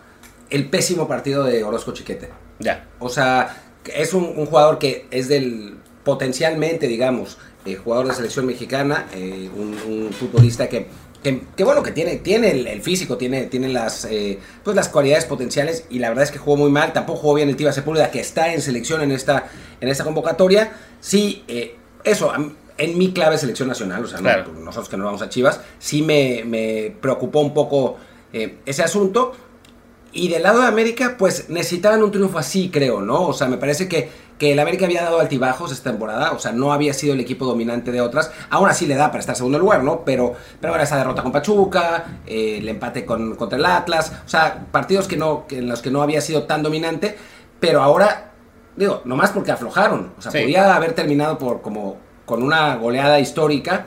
[0.49, 2.29] el pésimo partido de Orozco Chiquete.
[2.59, 2.85] Ya.
[2.99, 3.57] O sea,
[3.95, 9.49] es un, un jugador que es del potencialmente, digamos, eh, jugador de selección mexicana, eh,
[9.55, 10.87] un, un futbolista que,
[11.23, 14.89] que, que, bueno, que tiene, tiene el, el físico, tiene, tiene las, eh, pues las
[14.89, 17.71] cualidades potenciales y la verdad es que jugó muy mal, tampoco jugó bien el Tiva
[17.71, 19.45] Sepúlveda, que está en selección en esta,
[19.79, 20.71] en esta convocatoria.
[20.99, 21.43] Sí,
[22.03, 22.31] eso,
[22.77, 26.01] en mi clave selección nacional, o sea, no- nosotros que no vamos a Chivas, sí
[26.01, 27.97] me, me preocupó un poco
[28.33, 29.33] ese asunto.
[30.13, 33.21] Y del lado de América, pues necesitaban un triunfo así, creo, ¿no?
[33.27, 36.51] O sea, me parece que, que el América había dado altibajos esta temporada, o sea,
[36.51, 38.29] no había sido el equipo dominante de otras.
[38.49, 40.03] Aún así le da para estar en segundo lugar, ¿no?
[40.03, 44.29] Pero, pero ahora esa derrota con Pachuca, eh, el empate con, contra el Atlas, o
[44.29, 47.15] sea, partidos que no, que en los que no había sido tan dominante,
[47.61, 48.31] pero ahora,
[48.75, 50.11] digo, nomás porque aflojaron.
[50.17, 50.39] O sea, Sí.
[50.41, 53.85] podía haber terminado por como con una goleada histórica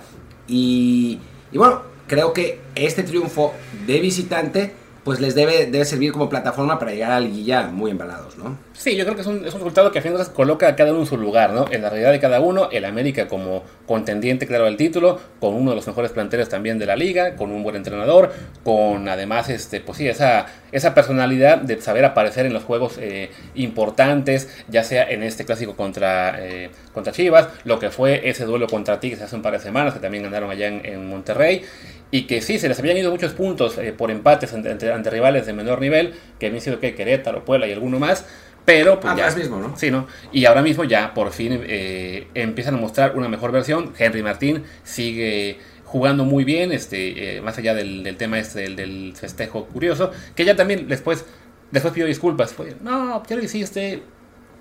[0.48, 1.18] y,
[1.52, 3.52] y bueno, creo que este triunfo
[3.86, 8.38] de visitante pues les debe, debe servir como plataforma para llegar al Guilla muy embalados,
[8.38, 8.56] ¿no?
[8.72, 10.66] Sí, yo creo que es un, es un resultado que a fin de cuentas coloca
[10.66, 11.66] a cada uno en su lugar, ¿no?
[11.70, 15.70] En la realidad de cada uno, el América como contendiente, claro, al título, con uno
[15.70, 18.32] de los mejores planteles también de la liga, con un buen entrenador,
[18.64, 23.30] con además, este, pues sí, esa, esa personalidad de saber aparecer en los juegos eh,
[23.54, 28.66] importantes, ya sea en este clásico contra, eh, contra Chivas, lo que fue ese duelo
[28.68, 31.62] contra Tigres hace un par de semanas, que también ganaron allá en, en Monterrey,
[32.16, 35.10] y que sí, se les habían ido muchos puntos eh, por empates ante, ante- ante
[35.10, 38.24] rivales de menor nivel, que habían sido que Querétaro, Puebla y alguno más,
[38.64, 39.24] pero pues ya.
[39.24, 39.76] Atlas mismo, ¿no?
[39.76, 40.06] Sí, ¿no?
[40.30, 43.92] Y ahora mismo ya por fin eh, empiezan a mostrar una mejor versión.
[43.98, 48.76] Henry Martín sigue jugando muy bien, este, eh, más allá del, del tema este del,
[48.76, 51.24] del festejo curioso, que ya también después,
[51.72, 52.52] después pidió disculpas.
[52.54, 54.02] Fue, no, ya lo hiciste,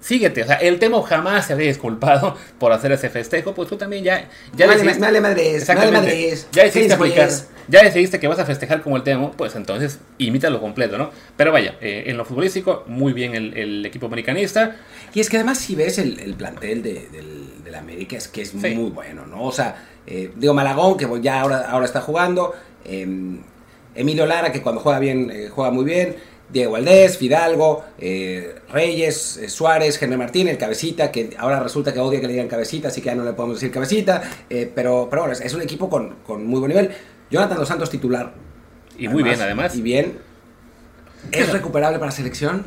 [0.04, 0.44] síguete.
[0.44, 4.04] O sea, el Temo jamás se había disculpado por hacer ese festejo, pues tú también
[4.04, 5.98] ya, ya Vale, decidiste- vale Exactamente.
[6.00, 6.48] madres.
[6.52, 7.30] Ya decidiste aplicar,
[7.70, 11.10] ya decidiste que vas a festejar como el Temo, pues entonces imítalo completo, ¿no?
[11.38, 14.76] Pero vaya, eh, en lo futbolístico, muy bien el, el equipo americanista.
[15.14, 18.42] Y es que además si ves el, el plantel de, del, del América es que
[18.42, 18.58] es Sí.
[18.76, 19.44] muy bueno, ¿no?
[19.44, 23.08] O sea, eh, digo Malagón, que ya ahora, ahora está jugando, eh,
[23.96, 26.16] Emilio Lara, que cuando juega bien, eh, juega muy bien,
[26.54, 32.00] Diego Valdés, Fidalgo, eh, Reyes, eh, Suárez, Henry Martín, el Cabecita, que ahora resulta que
[32.00, 35.08] odia que le digan Cabecita, así que ya no le podemos decir Cabecita, eh, pero,
[35.10, 36.92] pero bueno, es, es un equipo con, con muy buen nivel.
[37.32, 38.34] Jonathan Dos Santos titular.
[38.98, 39.76] Y muy bien, además.
[39.76, 40.20] Y bien.
[41.32, 42.66] ¿Es recuperable para selección?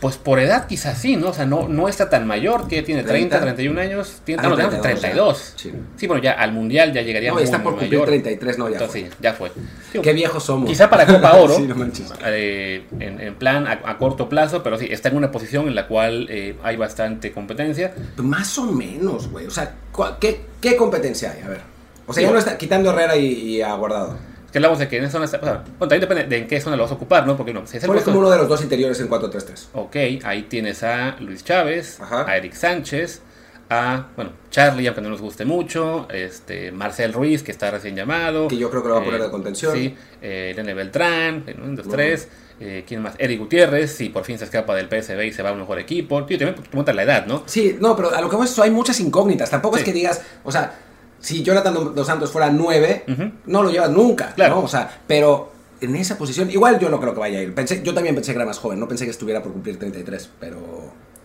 [0.00, 1.28] Pues por edad quizás sí, ¿no?
[1.28, 3.40] O sea, no, no está tan mayor, que tiene 30, 30.
[3.54, 4.22] 31 años.
[4.24, 5.00] Tiene, Ah, no, no, 32.
[5.00, 5.70] 32 ya.
[5.96, 6.06] Sí.
[6.06, 8.06] bueno, ya al Mundial ya llegaría No, muy, está muy por cumplir mayor.
[8.08, 9.10] 33, no, ya Entonces fue.
[9.10, 9.52] sí, ya fue.
[9.92, 10.70] Digo, Qué viejos somos.
[10.70, 12.10] Quizá para Copa Oro, Sí, no manches.
[12.24, 15.74] eh, en, en plan a, a corto plazo, pero sí, está en una posición en
[15.74, 17.92] la cual eh, hay bastante competencia.
[18.16, 19.46] Más o menos, güey.
[19.46, 21.42] O sea, ¿cuál- ¿qué, qué competencia hay?
[21.42, 21.60] A ver.
[22.06, 24.16] O sea, Sí, ya no está quitando Herrera y, y a Guardado.
[24.52, 25.38] Que hablamos de que en esa zona está.
[25.38, 27.36] o sea, bueno, también depende de en qué zona lo vas a ocupar, ¿no?
[27.36, 29.66] Porque no, si es el como uno de los dos interiores en 4-3-3.
[29.74, 32.28] Ok, ahí tienes a Luis Chávez, Ajá.
[32.28, 33.22] a Eric Sánchez,
[33.70, 38.48] a, bueno, Charlie, aunque no nos guste mucho, este, Marcel Ruiz, que está recién llamado.
[38.48, 39.72] Que yo creo que lo va a poner eh, de contención.
[39.72, 42.28] Sí, eh, Irene Beltrán, en un, dos, tres.
[42.58, 43.14] Eh, ¿Quién más?
[43.16, 45.78] Eric Gutiérrez, si por fin se escapa del PSV y se va a un mejor
[45.78, 46.24] equipo.
[46.26, 47.44] Tío, también pregunta la edad, ¿no?
[47.46, 49.48] Sí, no, pero a lo que vamos hay muchas incógnitas.
[49.48, 50.74] Tampoco es que digas, o sea,
[51.20, 53.30] si Jonathan Dos Santos fuera 9, Ujú.
[53.46, 54.32] no lo llevas nunca.
[54.34, 54.56] Claro.
[54.56, 54.60] ¿no?
[54.62, 57.54] O sea, pero en esa posición, igual yo no creo que vaya a ir.
[57.54, 60.30] Pensé, yo también pensé que era más joven, no pensé que estuviera por cumplir 33,
[60.40, 60.58] pero.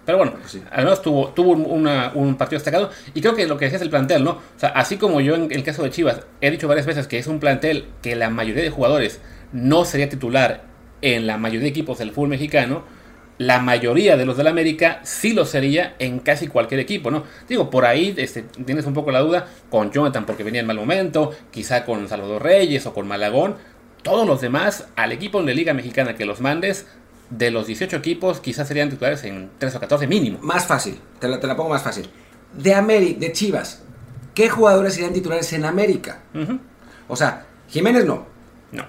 [0.06, 0.62] Pero bueno, Pues sí.
[0.72, 2.92] además tuvo, tuvo un- una- un partido destacado.
[3.16, 4.32] Y creo que lo que decías el plantel, ¿no?
[4.32, 7.18] O sea, así como yo en el caso de Chivas he dicho varias veces que
[7.18, 9.20] es un plantel que la mayoría de jugadores
[9.52, 10.64] no sería titular
[11.02, 12.84] en la mayoría de equipos del fútbol mexicano,
[13.38, 17.24] la mayoría de los del América sí lo sería en casi cualquier equipo, ¿no?
[17.50, 20.78] Digo, por ahí este, tienes un poco la duda con Jonathan porque venía en mal
[20.78, 23.56] momento, quizá con Salvador Reyes o con Malagón.
[24.04, 26.88] Todos los demás, al equipo de Liga Mexicana que los mandes,
[27.30, 30.40] de los 18 equipos, quizás serían titulares en 3 o 14 mínimo.
[30.42, 32.08] Más fácil, te la, te la pongo más fácil.
[32.54, 33.84] De América, de Chivas,
[34.34, 36.20] ¿qué jugadores serían titulares en América?
[37.08, 38.26] O sea, Jiménez no.
[38.72, 38.86] No.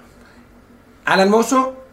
[1.05, 1.86] Alan Mozo,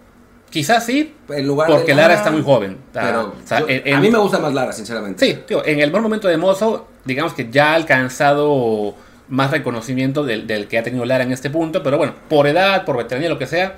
[0.54, 2.78] Quizás sí, en lugar porque de Lara está muy joven.
[2.92, 5.26] Pero o sea, yo- en- en- a mí me gusta más Lara, sinceramente.
[5.26, 8.94] Sí, tío, en el buen momento de Mozo, digamos que ya ha alcanzado
[9.28, 12.84] más reconocimiento del, del que ha tenido Lara en este punto, pero bueno, por edad,
[12.84, 13.74] por veteranía, lo que sea,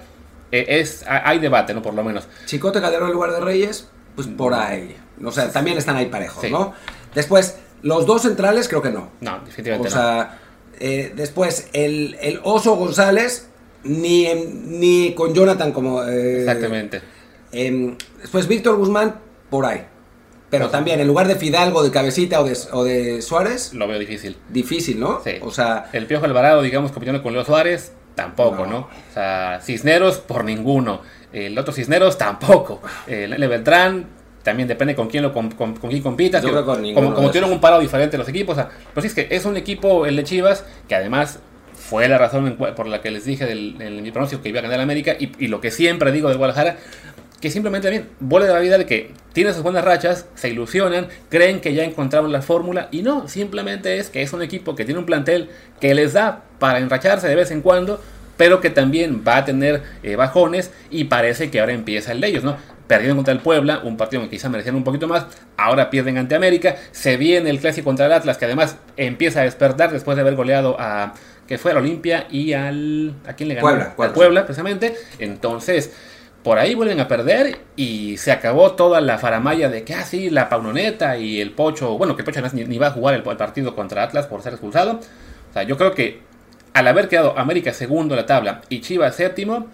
[0.52, 1.80] eh, es, hay debate, ¿no?
[1.80, 2.28] Por lo menos.
[2.44, 4.96] Chicote Calderón en lugar de Reyes, pues por ahí.
[5.24, 6.50] O sea, también están ahí parejos, Sí.
[6.50, 6.74] ¿no?
[7.14, 9.08] Después, los dos centrales creo que no.
[9.22, 10.38] No, definitivamente O sea,
[10.78, 13.48] eh, después, el, el Oso González,
[13.88, 16.02] ni, ni con Jonathan como...
[16.04, 17.00] eh, Exactamente.
[17.52, 19.16] em, después, Víctor Guzmán,
[19.50, 19.82] por ahí.
[20.50, 23.88] Pero Pues- también, en lugar de Fidalgo, de Cabecita o de, o de Suárez, Lo
[23.88, 24.36] veo difícil.
[24.48, 25.20] difícil, ¿no?
[25.24, 25.32] Sí.
[25.40, 28.72] O sea, El Piojo Alvarado, digamos, compitiendo con Leo Suárez, tampoco, No.
[28.72, 28.78] ¿no?
[28.78, 31.00] O sea, Cisneros, por ninguno.
[31.32, 32.80] El otro Cisneros, tampoco.
[33.08, 33.46] El L.
[33.48, 34.06] Beltrán,
[34.44, 36.40] también depende con quién, lo, con, con- con quién compitas.
[36.40, 38.52] Yo que- creo que con ninguno como como tienen un parado diferente los equipos.
[38.56, 41.40] O sea, pues sí, es que es un equipo, el de Chivas, que además
[41.88, 44.80] fue la razón por la que les dije en mi pronóstico que iba a ganar
[44.80, 46.78] América y, lo que siempre digo de Guadalajara,
[47.40, 51.06] que simplemente bien, vuelve de la vida de que tienen sus buenas rachas, se ilusionan,
[51.28, 54.84] creen que ya encontraron la fórmula y no, simplemente es que es un equipo que
[54.84, 55.48] tiene un plantel
[55.80, 58.00] que les da para enracharse de vez en cuando,
[58.36, 62.28] pero que también va a tener eh, bajones y parece que ahora empieza el de
[62.28, 62.56] ellos, ¿no?
[62.88, 66.34] Perdieron contra el Puebla, un partido que quizá merecían un poquito más, ahora pierden ante
[66.34, 70.22] América, se viene el clásico contra el Atlas, que además empieza a despertar después de
[70.22, 71.14] haber goleado a
[71.46, 73.66] que fue al Olimpia y al ¿a quién le ganó?
[73.66, 74.14] Puebla, al Puebla.
[74.14, 74.94] Puebla precisamente.
[75.18, 75.92] Entonces,
[76.42, 80.30] por ahí vuelven a perder y se acabó toda la faramaya de que, ah, sí,
[80.30, 83.14] la Paunoneta y el Pocho, bueno, que el Pocho además ni, ni va a jugar
[83.14, 85.00] el, el partido contra Atlas por ser expulsado.
[85.50, 86.20] O sea, yo creo que
[86.72, 89.66] al haber quedado América segundo en la tabla y Chivas séptimo,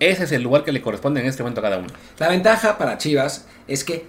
[0.00, 1.88] ese es el lugar que le corresponde en este momento a cada uno.
[2.18, 4.06] La ventaja para Chivas es que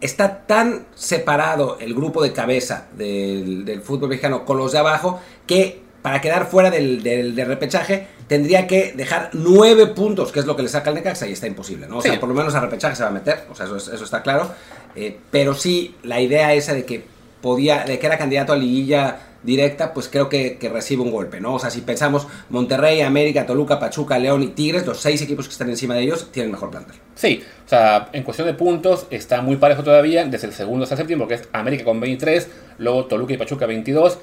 [0.00, 5.20] está tan separado el grupo de cabeza del, del fútbol mexicano con los de abajo
[5.46, 10.46] que para quedar fuera del, del- del repechaje tendría que dejar nueve puntos, que es
[10.46, 11.98] lo que le saca el Necaxa, y está imposible, ¿no?
[11.98, 12.08] O Sí.
[12.10, 14.04] sea, por lo menos a repechaje se va a meter, o sea, eso, es- eso
[14.04, 14.50] está claro.
[14.96, 17.04] Eh, pero sí, la idea esa de que
[17.42, 21.40] podía, de que era candidato a liguilla directa, pues creo que, que recibe un golpe,
[21.40, 21.54] ¿no?
[21.54, 25.52] O sea, si pensamos Monterrey, América, Toluca, Pachuca, León y Tigres, los seis equipos que
[25.52, 26.96] están encima de ellos tienen mejor plantel.
[27.14, 30.94] Sí, o sea, en cuestión de puntos está muy parejo todavía, desde el segundo hasta
[30.94, 34.18] el séptimo, que es América con 23, luego Toluca y Pachuca 22,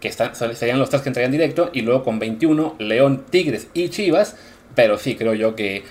[0.00, 4.36] que serían los tres que entrarían directo, y luego con 21 León, Tigres y Chivas,
[4.74, 5.84] pero sí creo yo que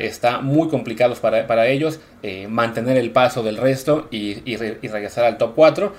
[0.00, 5.24] está muy complicado para, para ellos eh, mantener el paso del resto y, y regresar
[5.24, 5.92] al top 4.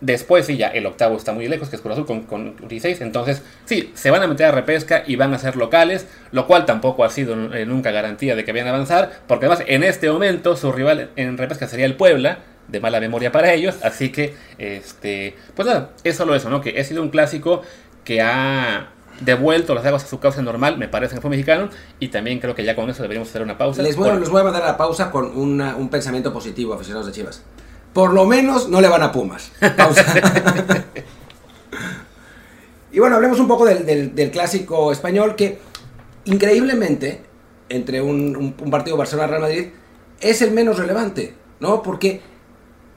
[0.00, 3.00] Después sí, ya el octavo está muy lejos, que es Cruz Azul con, con 16.
[3.00, 6.66] Entonces, sí, se van a meter a repesca y van a ser locales, lo cual
[6.66, 10.10] tampoco ha sido eh, nunca garantía de que vayan a avanzar, porque además en este
[10.10, 13.76] momento su rival en repesca sería el Puebla, de mala memoria para ellos.
[13.82, 16.60] Así que, este, pues nada, es solo eso, ¿no?
[16.60, 17.62] Que ha sido un clásico
[18.04, 21.70] que ha devuelto las aguas a su causa normal, me parece, en el fútbol mexicano,
[22.00, 23.82] y también creo que ya con eso deberíamos hacer una pausa.
[23.82, 26.74] Les voy, Por- les voy a mandar a la pausa con una- un pensamiento positivo,
[26.74, 27.42] aficionados de Chivas.
[27.94, 29.52] Por lo menos no le van a Pumas.
[29.76, 30.04] Pausa.
[32.92, 35.58] y bueno, hablemos un poco del, del- del clásico español que,
[36.24, 37.22] increíblemente,
[37.68, 39.66] entre un, un- un partido Barcelona-Real Madrid,
[40.20, 41.82] es el menos relevante, ¿no?
[41.82, 42.20] Porque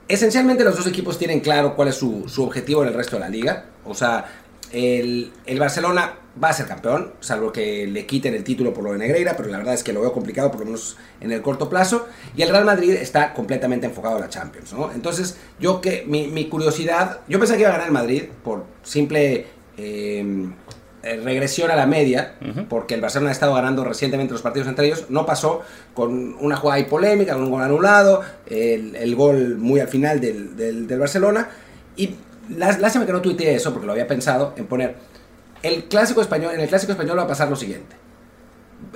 [0.10, 3.22] esencialmente los dos equipos tienen claro cuál es su, su objetivo en el resto de
[3.22, 3.66] la liga.
[3.86, 4.26] O sea,
[4.74, 8.92] el, el Barcelona va a ser campeón, salvo que le quiten el título por lo
[8.92, 11.42] de Negreira, pero la verdad es que lo veo complicado, por lo menos en el
[11.42, 12.08] corto plazo.
[12.36, 14.92] Y el Real Madrid está completamente enfocado a la Champions, ¿no?
[14.92, 18.66] Entonces, yo que mi, mi curiosidad, yo pensé que iba a ganar el Madrid por
[18.84, 20.50] simple eh,
[21.04, 22.34] eh, regresión a la media,
[22.70, 25.62] porque el Barcelona ha estado ganando recientemente los partidos entre ellos, no pasó
[25.94, 30.20] con una jugada ahí polémica, con un gol anulado, el, el gol muy al final
[30.20, 31.50] del, del- del Barcelona,
[31.96, 32.16] y
[32.58, 34.96] lástima que no tuiteé eso porque lo había pensado en poner
[35.64, 37.96] el clásico español, en el clásico español va a pasar lo siguiente.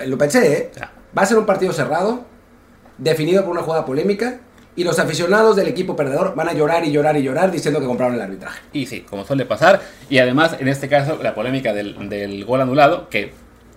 [0.05, 0.71] Lo pensé, ¿eh?
[1.17, 2.25] Va a ser un partido cerrado,
[2.97, 4.39] definido por una jugada polémica,
[4.75, 7.85] y los aficionados del equipo perdedor van a llorar y llorar y llorar diciendo que
[7.85, 8.61] compraron el arbitraje.
[8.73, 9.81] Y sí, como suele pasar.
[10.09, 13.31] Y además, en este caso, la polémica del, del gol anulado, que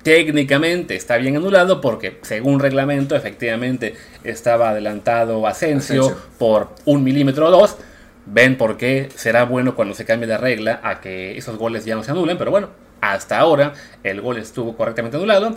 [0.07, 7.51] técnicamente está bien anulado porque según reglamento efectivamente estaba adelantado Asensio, por un milímetro o
[7.51, 7.77] dos.
[8.25, 11.97] Ven por qué será bueno cuando se cambie la regla a que esos goles ya
[11.97, 12.69] no se anulen, pero bueno,
[13.01, 13.73] hasta ahora
[14.05, 15.55] el gol estuvo correctamente anulado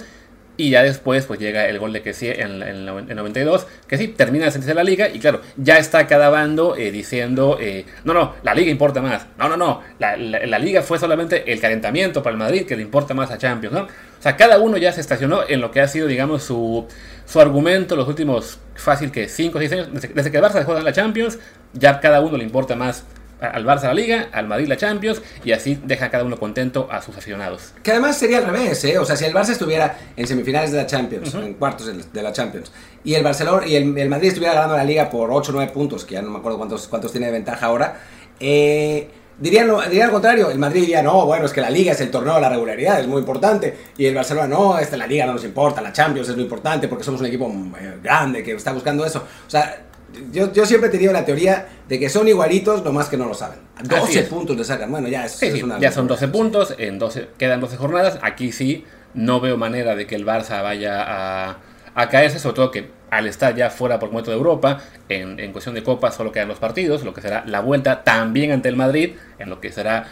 [0.59, 4.09] y ya después pues llega el gol de que sí en, el 92, que sí,
[4.09, 8.13] termina de sentirse la liga y claro, ya está cada bando eh, diciendo, eh, no,
[8.13, 12.33] no, la liga importa más, no, no, no, la, liga fue solamente el calentamiento para
[12.33, 13.83] el Madrid que le importa más a Champions, ¿no?
[13.83, 16.85] O sea, cada uno ya se estacionó en lo que ha sido, digamos, su,
[17.25, 20.75] su argumento los últimos, fácil que 5 o 6 años, desde, que el Barça dejó
[20.75, 21.39] de la Champions,
[21.71, 23.05] ya cada uno le importa más
[23.41, 27.01] al Barça la Liga, al Madrid la Champions y así deja cada uno contento a
[27.01, 27.73] sus aficionados.
[27.83, 28.97] Que además sería al revés, ¿eh?
[28.97, 32.31] O sea, si el Barça estuviera en semifinales de la Champions, en cuartos de la
[32.31, 32.71] Champions,
[33.03, 36.05] y el Barcelona y el, Madrid estuviera ganando la Liga por 8 o 9 puntos,
[36.05, 37.99] que ya no me acuerdo cuántos, cuántos tiene de ventaja ahora,
[38.39, 42.01] eh, Dirían, lo, al contrario, el Madrid diría, no, bueno, es que la Liga es
[42.01, 43.73] el torneo de la regularidad, es muy importante.
[43.97, 46.89] Y el Barcelona, no, esta la Liga no nos importa, la Champions es lo importante
[46.89, 47.49] porque somos un equipo
[47.79, 49.19] eh, grande que está buscando eso.
[49.19, 49.88] O sea,
[50.31, 53.33] yo, yo, siempre he tenido la teoría de que son igualitos, más que no lo
[53.33, 53.59] saben.
[53.83, 54.91] 12 puntos le sacan.
[54.91, 58.19] Bueno, ya es, una Ya son 12 puntos, en 12, quedan 12 jornadas.
[58.21, 61.57] Aquí sí, no veo manera de que el Barça vaya a,
[61.95, 65.51] a caerse, sobre todo que al estar ya fuera por momento de Europa, en, en,
[65.51, 68.75] cuestión de Copa solo quedan los partidos, lo que será la vuelta también ante el
[68.75, 70.07] Madrid, en lo que será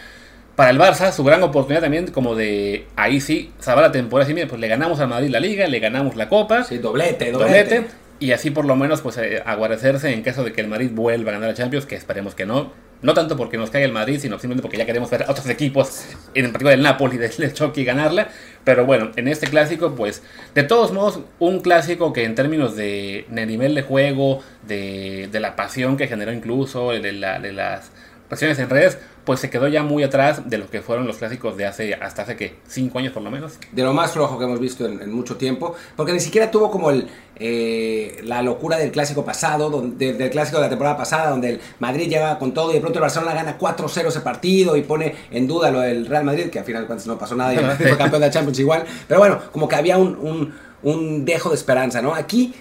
[0.56, 4.28] para el Barça su gran oportunidad también como de ahí sí salvar la temporada.
[4.28, 6.64] Sí, pues le ganamos al Madrid la Liga, le ganamos la Copa.
[6.64, 10.62] Sí, doblete, doblete y así por lo menos pues eh, aguarecerse en caso de que
[10.62, 12.72] el Madrid vuelva a ganar a Champions, que esperemos que no.
[13.00, 15.48] No tanto porque nos caiga el Madrid, sino simplemente porque ya queremos ver a otros
[15.50, 18.30] equipos, en particular el Napoli, del Chucky ganarla.
[18.64, 20.24] Pero bueno, en este clásico, pues,
[20.56, 25.56] de todos modos, un clásico que en términos de, nivel de juego, de, de, la
[25.56, 27.92] pasión que generó incluso, de, la, de las
[28.28, 31.58] presiones en redes, pues se quedó ya muy atrás de lo que fueron los clásicos
[31.58, 33.58] de hace hasta hace que cinco años por lo menos.
[33.72, 36.92] De lo más flojo que hemos visto en, mucho tiempo, porque ni siquiera tuvo como
[36.92, 41.50] el, eh, la locura del clásico pasado, donde, del clásico de la temporada pasada, donde
[41.50, 44.84] el Madrid llega con todo y de pronto el Barcelona gana 4-0 ese partido y
[44.84, 47.58] pone en duda lo del Real Madrid, que al final cuentas no pasó nada y
[47.78, 51.50] fue campeón de la Champions igual, pero bueno, como que había un, un, un dejo
[51.50, 52.14] de esperanza, ¿no?
[52.16, 52.54] Aquí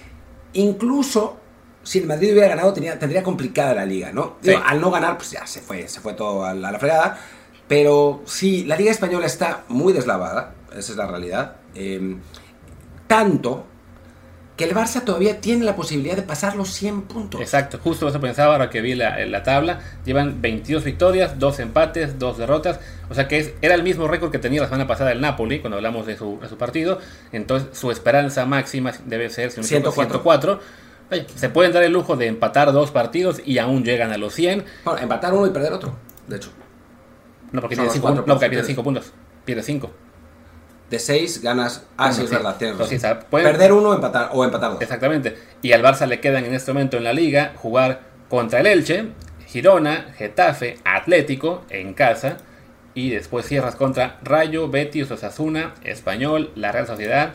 [0.53, 1.37] incluso
[1.87, 4.35] si el Madrid hubiera ganado tenía, tendría complicada la liga, ¿no?
[4.65, 7.17] al no ganar, pues ya se fue, se fue todo a la, fregada.
[7.69, 11.55] Pero sí, la liga española está muy deslavada, esa es la realidad.
[11.75, 12.19] Em,
[13.07, 13.65] tanto
[14.57, 17.39] que el Barça todavía tiene la posibilidad de pasar los 100 puntos.
[17.39, 19.79] Exacto, justo eso pensaba ahora que vi la, la tabla.
[20.03, 22.81] Llevan 22 victorias, 2 empates, 2 derrotas.
[23.09, 25.61] O sea que es, era el mismo récord que tenía la semana pasada el Napoli,
[25.61, 26.99] cuando hablamos de su, de su partido.
[27.31, 30.59] Entonces su esperanza máxima debe ser 104
[31.35, 34.65] se pueden dar el lujo de empatar dos partidos y aún llegan a los 100.
[35.01, 35.95] empatar uno y perder otro,
[36.27, 36.51] de hecho.
[37.51, 39.13] No, porque tiene 5 no, pierde 5 puntos.
[39.45, 39.89] Pierde 5.
[40.89, 41.85] De 6 ganas.
[41.97, 42.57] Ah, sí, es verdad.
[43.29, 44.81] Perder uno empatar, o empatar dos.
[44.81, 45.37] Exactamente.
[45.61, 49.11] Y al Barça le quedan en este momento en la liga jugar contra el Elche,
[49.47, 52.37] Girona, Getafe, Atlético en casa.
[52.93, 57.33] Y después cierras contra Rayo, Betis, Osasuna, Español, la Real Sociedad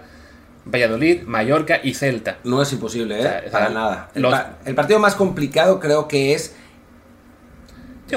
[0.65, 2.39] Valladolid, Mallorca y Celta.
[2.45, 3.49] No es imposible, ¿eh?
[3.51, 4.11] Para nada.
[4.15, 6.55] El, partido más complicado creo que es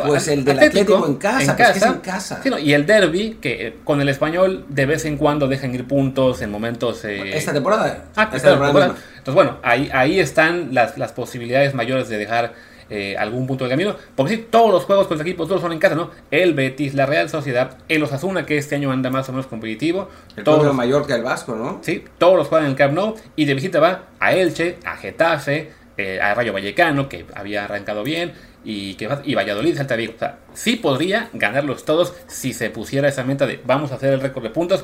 [0.06, 2.42] pues el del Atlético, en casa, en casa, en casa.
[2.60, 6.42] y el derby, que eh, con el español de vez en cuando dejan ir puntos
[6.42, 7.06] en momentos...
[7.06, 8.06] Eh, esta temporada.
[8.16, 8.96] Ah, esta temporada.
[9.18, 12.54] Entonces, bueno, ahí, ahí están las, las posibilidades mayores de dejar
[12.90, 13.96] eh, algún punto de camino.
[14.16, 16.12] Porque sí, todos los juegos con los equipos, todos son en casa, ¿no?
[16.32, 20.10] El Betis, la Real Sociedad, el Osasuna, que este año anda más o menos competitivo.
[20.36, 21.80] El todo mayor que el Vasco, ¿no?
[21.82, 23.16] Sí, todos los juegan en el Camp Nou.
[23.36, 28.04] Y de visita va a Elche, a Getafe, eh, a Rayo Vallecano, que había arrancado
[28.04, 30.14] bien, y, que, y Valladolid, Salta Vigo.
[30.16, 34.14] O sea, sí podría ganarlos todos si se pusiera esa meta de vamos a hacer
[34.14, 34.84] el récord de puntos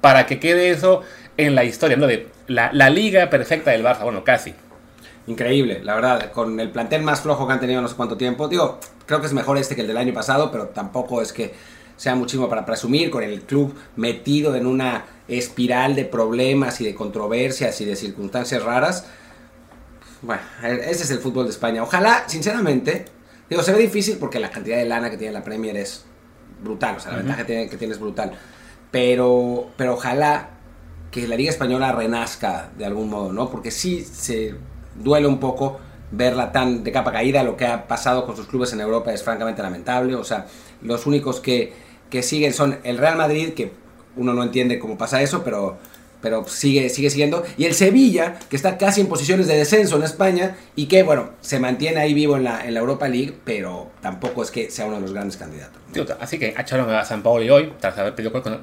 [0.00, 1.02] para que quede eso
[1.36, 2.06] en la historia, ¿no?
[2.06, 4.54] De la, la liga perfecta del Barça, bueno, casi
[5.26, 8.48] increíble, la verdad, con el plantel más flojo que han tenido no sé cuánto tiempo.
[8.48, 11.54] Digo, creo que es mejor este que el del año pasado, pero tampoco es que
[11.96, 16.94] sea muchísimo para presumir, con el club metido en una espiral de problemas y de
[16.94, 19.06] controversias y de circunstancias raras.
[20.22, 21.82] Bueno, ese es el fútbol de España.
[21.82, 23.04] Ojalá, sinceramente,
[23.48, 26.04] digo, se ve difícil porque la cantidad de lana que tiene la Premier es
[26.62, 28.32] brutal, o sea, la ventaja que tiene, es brutal.
[28.90, 30.50] Pero, pero ojalá
[31.10, 33.50] que la Liga Española renazca de algún modo, ¿no?
[33.50, 34.54] Porque sí se
[34.94, 35.78] duele un poco
[36.10, 37.42] verla tan de capa caída.
[37.42, 40.14] Lo que ha pasado con sus clubes en Europa es francamente lamentable.
[40.14, 40.46] O sea,
[40.82, 41.72] los únicos que,
[42.10, 43.72] que siguen son el Real Madrid, que
[44.16, 45.78] uno no entiende cómo pasa eso, pero
[46.22, 47.44] pero sigue, sigue siguiendo.
[47.58, 51.30] Y el Sevilla, que está casi en posiciones de descenso en España y que, bueno,
[51.42, 54.86] se mantiene ahí vivo en la, en la Europa League, pero tampoco es que sea
[54.86, 55.81] uno de los grandes candidatos.
[56.20, 58.60] Así que echaron a San Paolo y hoy, tras haber pedido con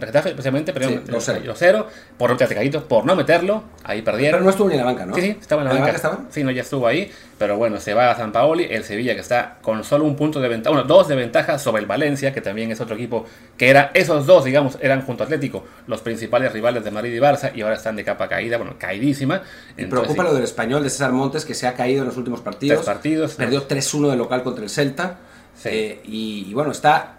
[0.00, 1.54] Getafe, especialmente, pero sí, los, cero.
[1.56, 4.38] cero, por no por no meterlo, ahí perdieron.
[4.38, 5.14] Pero no estuvo ni en la banca, ¿no?
[5.14, 5.90] Sí, sí, estaba en la, banca.
[5.90, 6.20] estaba?
[6.30, 9.20] Sí, no, ya estuvo ahí, pero bueno, se va a San Paoli, el Sevilla que
[9.20, 12.40] está con solo un punto de ventaja, bueno, dos de ventaja sobre el Valencia, que
[12.40, 13.24] también es otro equipo
[13.56, 17.18] que era, esos dos, digamos, eran junto a Atlético, los principales rivales de Madrid y
[17.18, 19.42] Barça, y ahora están de capa caída, bueno, caidísima.
[19.76, 22.40] Y preocupa lo del español de César Montes, que se ha caído en los últimos
[22.40, 22.78] partidos.
[22.78, 23.34] Tres partidos.
[23.34, 25.18] Perdió 3-1 de local contra el Celta.
[25.64, 27.18] Eh, y, bueno, está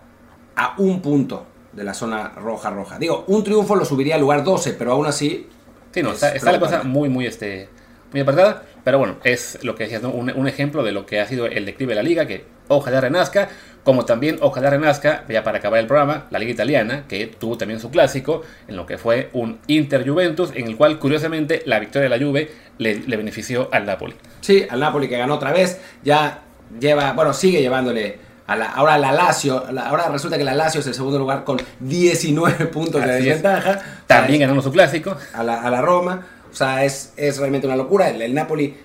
[0.55, 2.97] a un punto de la zona roja roja.
[2.97, 5.47] Digo, un triunfo lo subiría al lugar 12, pero aún así...
[5.91, 7.69] Sí, no, está, la cosa muy, muy, este,
[8.11, 8.63] muy apartada.
[8.83, 11.65] Pero bueno, es lo que decías, un, un, ejemplo de lo que ha sido el
[11.65, 13.49] declive de la liga, que ojalá renazca,
[13.83, 17.79] como también ojalá renazca, ya para acabar el programa, la liga italiana, que tuvo también
[17.79, 22.17] su clásico, en lo que fue un Inter-Juventus, en el cual curiosamente la victoria de
[22.17, 24.15] la Juve le, benefició al Napoli.
[24.41, 26.43] Sí, al Napoli que ganó otra vez, ya
[26.79, 30.87] lleva, bueno, sigue llevándole a la, ahora la Lazio, ahora resulta que la Lazio es
[30.87, 33.79] el segundo lugar con 19 puntos de desventaja.
[34.07, 35.15] También ganó su clásico.
[35.33, 36.25] A la, a la Roma.
[36.51, 38.09] O sea, es, es realmente una locura.
[38.09, 38.75] El, Napoli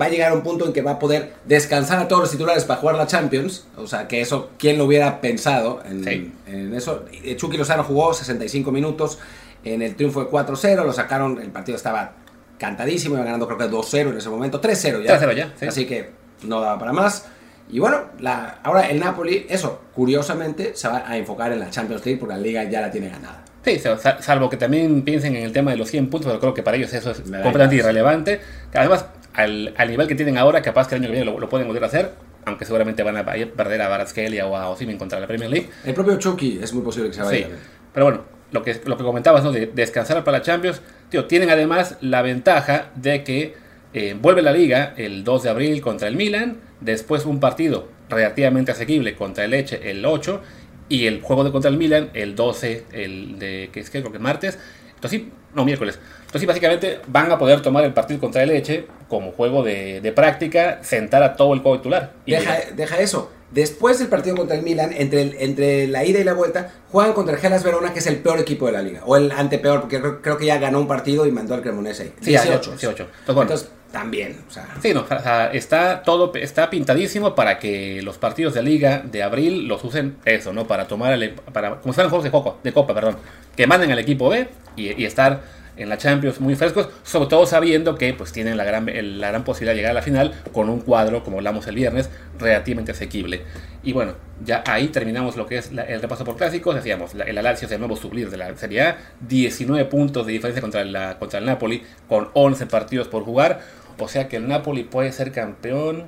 [0.00, 2.30] va a llegar a un punto en que va a poder descansar a todos los
[2.30, 3.66] titulares para jugar la Champions.
[3.76, 7.04] O sea, que eso, ¿quién lo hubiera pensado en, en eso?
[7.36, 9.18] Chucky Lozano jugó 65 minutos
[9.64, 12.12] en el triunfo de 4-0, lo sacaron, el partido estaba
[12.56, 15.20] cantadísimo, iba ganando creo que 2-0 en ese momento, 3-0 ya.
[15.20, 16.10] 3-0 ya, Así que
[16.42, 17.26] no daba para más.
[17.72, 22.04] Y bueno, la, ahora el Napoli, eso, curiosamente, se va a enfocar en la Champions
[22.04, 23.44] League porque la liga ya la tiene ganada.
[23.64, 23.78] Sí,
[24.20, 26.76] salvo que también piensen en el tema de los 100 puntos, pero creo que para
[26.78, 28.40] ellos eso es completamente irrelevante.
[28.72, 29.04] Además,
[29.34, 31.86] al, nivel que tienen ahora, capaz que el año que viene lo, pueden volver a
[31.86, 32.12] hacer,
[32.46, 35.68] aunque seguramente van a perder a Baratskelia o a Osimen contra la Premier League.
[35.84, 37.46] El propio Chucky es muy posible que se vaya.
[37.46, 37.52] Sí,
[37.92, 39.52] pero bueno, lo que, lo que comentabas, ¿no?
[39.52, 43.54] De descansar para la Champions, tío, tienen además la ventaja de que
[43.92, 48.72] eh, vuelve la liga el 2 de abril contra el Milan, después un partido relativamente
[48.72, 50.40] asequible contra el Leche el 8
[50.88, 54.12] y el juego de contra el Milan el 12, el de que es que creo
[54.12, 54.58] que martes.
[54.94, 55.98] Entonces sí, no, miércoles.
[56.20, 60.12] Entonces sí, básicamente van a poder tomar el partido contra el Leche como juego de,
[60.14, 62.12] práctica, sentar a todo el juego titular.
[62.26, 63.30] deja, deja eso.
[63.50, 67.36] Después del partido contra el Milan, entre, entre la ida y la vuelta, juegan contra
[67.36, 69.02] el Hellas Verona, que es el peor equipo de la liga.
[69.06, 72.12] O el antepeor, porque creo, que ya ganó un partido y mandó al Cremonese.
[72.20, 72.70] 18.
[72.70, 73.08] 18.
[73.26, 74.38] Entonces, también.
[74.48, 74.68] O sea.
[74.80, 75.04] Sí, no,
[75.52, 80.52] está todo está pintadísimo para que los partidos de liga de abril los usen eso,
[80.52, 80.66] ¿no?
[80.66, 83.16] Para tomar el, para como si fueran juegos de copa, de copa, perdón,
[83.56, 85.42] que manden al equipo B y, estar
[85.76, 88.86] en la Champions muy frescos, sobre todo sabiendo que pues tienen la gran,
[89.20, 92.10] la gran posibilidad de llegar a la final con un cuadro, como hablamos el viernes,
[92.38, 93.42] relativamente asequible.
[93.82, 94.14] Y bueno,
[94.44, 97.78] ya ahí terminamos lo que es el repaso por clásicos, decíamos, el Lazio es el
[97.78, 101.82] nuevo sublir de la Serie A, 19 puntos de diferencia contra, la, contra el Napoli,
[102.06, 103.60] con 11 partidos por jugar,
[104.04, 106.06] o sea que el Napoli puede ser campeón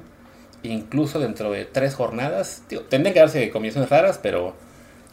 [0.63, 2.63] incluso dentro de tres jornadas.
[2.89, 4.55] tendrían que darse combinaciones raras, pero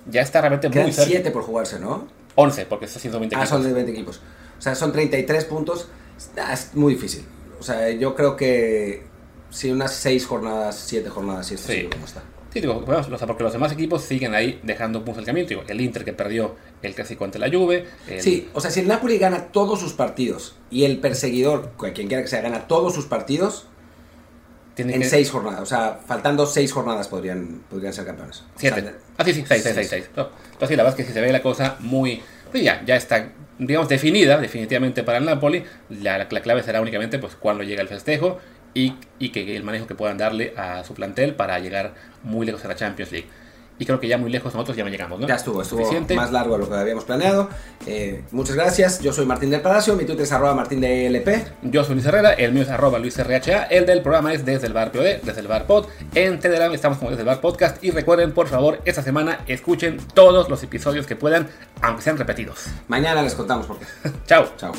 [0.10, 1.10] ya está realmente muy cerca.
[1.10, 2.08] 7 por jugarse, ¿no?
[2.36, 3.50] 11, porque está haciendo 20 ah, equipos.
[3.50, 4.22] son de 20 equipos.
[4.58, 5.88] O sea, son 33 puntos.
[6.52, 7.26] Es muy difícil.
[7.60, 9.04] O sea, yo creo que
[9.50, 11.90] si unas 6 jornadas, 7 jornadas, sí está sí.
[12.06, 12.24] está.
[12.54, 15.48] Sí, digo, porque los demás equipos siguen ahí dejando puntos al camino.
[15.48, 17.86] Digo, el Inter que perdió el clásico ante la Juve.
[18.20, 22.22] Sí, o sea, si el Napoli gana todos sus partidos y el perseguidor, quien quiera
[22.22, 23.68] que sea, gana todos sus partidos,
[24.76, 25.62] Tiene en seis jornadas.
[25.62, 28.44] O sea, faltando seis jornadas podrían, podrían ser campeones.
[28.56, 28.94] Siete.
[29.18, 29.88] ah, sí, sí, seis, seis, seis.
[29.90, 30.10] seis.
[30.16, 32.22] Entonces, la verdad es que si se ve la cosa muy...
[32.52, 35.64] Pues ya, ya está, digamos, definida definitivamente para el Napoli.
[35.90, 38.40] La, la, clave será únicamente pues cuando llega el festejo
[38.74, 42.64] y, y, que el manejo que puedan darle a su plantel para llegar muy lejos
[42.66, 43.28] a la Champions League.
[43.80, 45.28] Y creo que ya muy lejos nosotros ya no llegamos, ¿no?
[45.28, 47.50] Ya estuvo, estuvo más largo de lo que habíamos planeado.
[47.88, 49.02] Eh, muchas gracias.
[49.02, 51.46] Yo soy Martín del Palacio, mi Twitter es arroba martín de LP.
[51.64, 53.64] Yo soy Luis Herrera, el mío es arroba Luis RHA.
[53.64, 55.88] El del programa es desde el bar POD, desde el bar pod.
[56.14, 57.82] En Telegram estamos como desde el bar podcast.
[57.84, 61.48] Y recuerden, por favor, esta semana escuchen todos los episodios que puedan,
[61.82, 62.66] aunque sean repetidos.
[62.90, 63.86] Mañana les contamos por qué.
[64.28, 64.50] Chao.
[64.58, 64.74] Chao.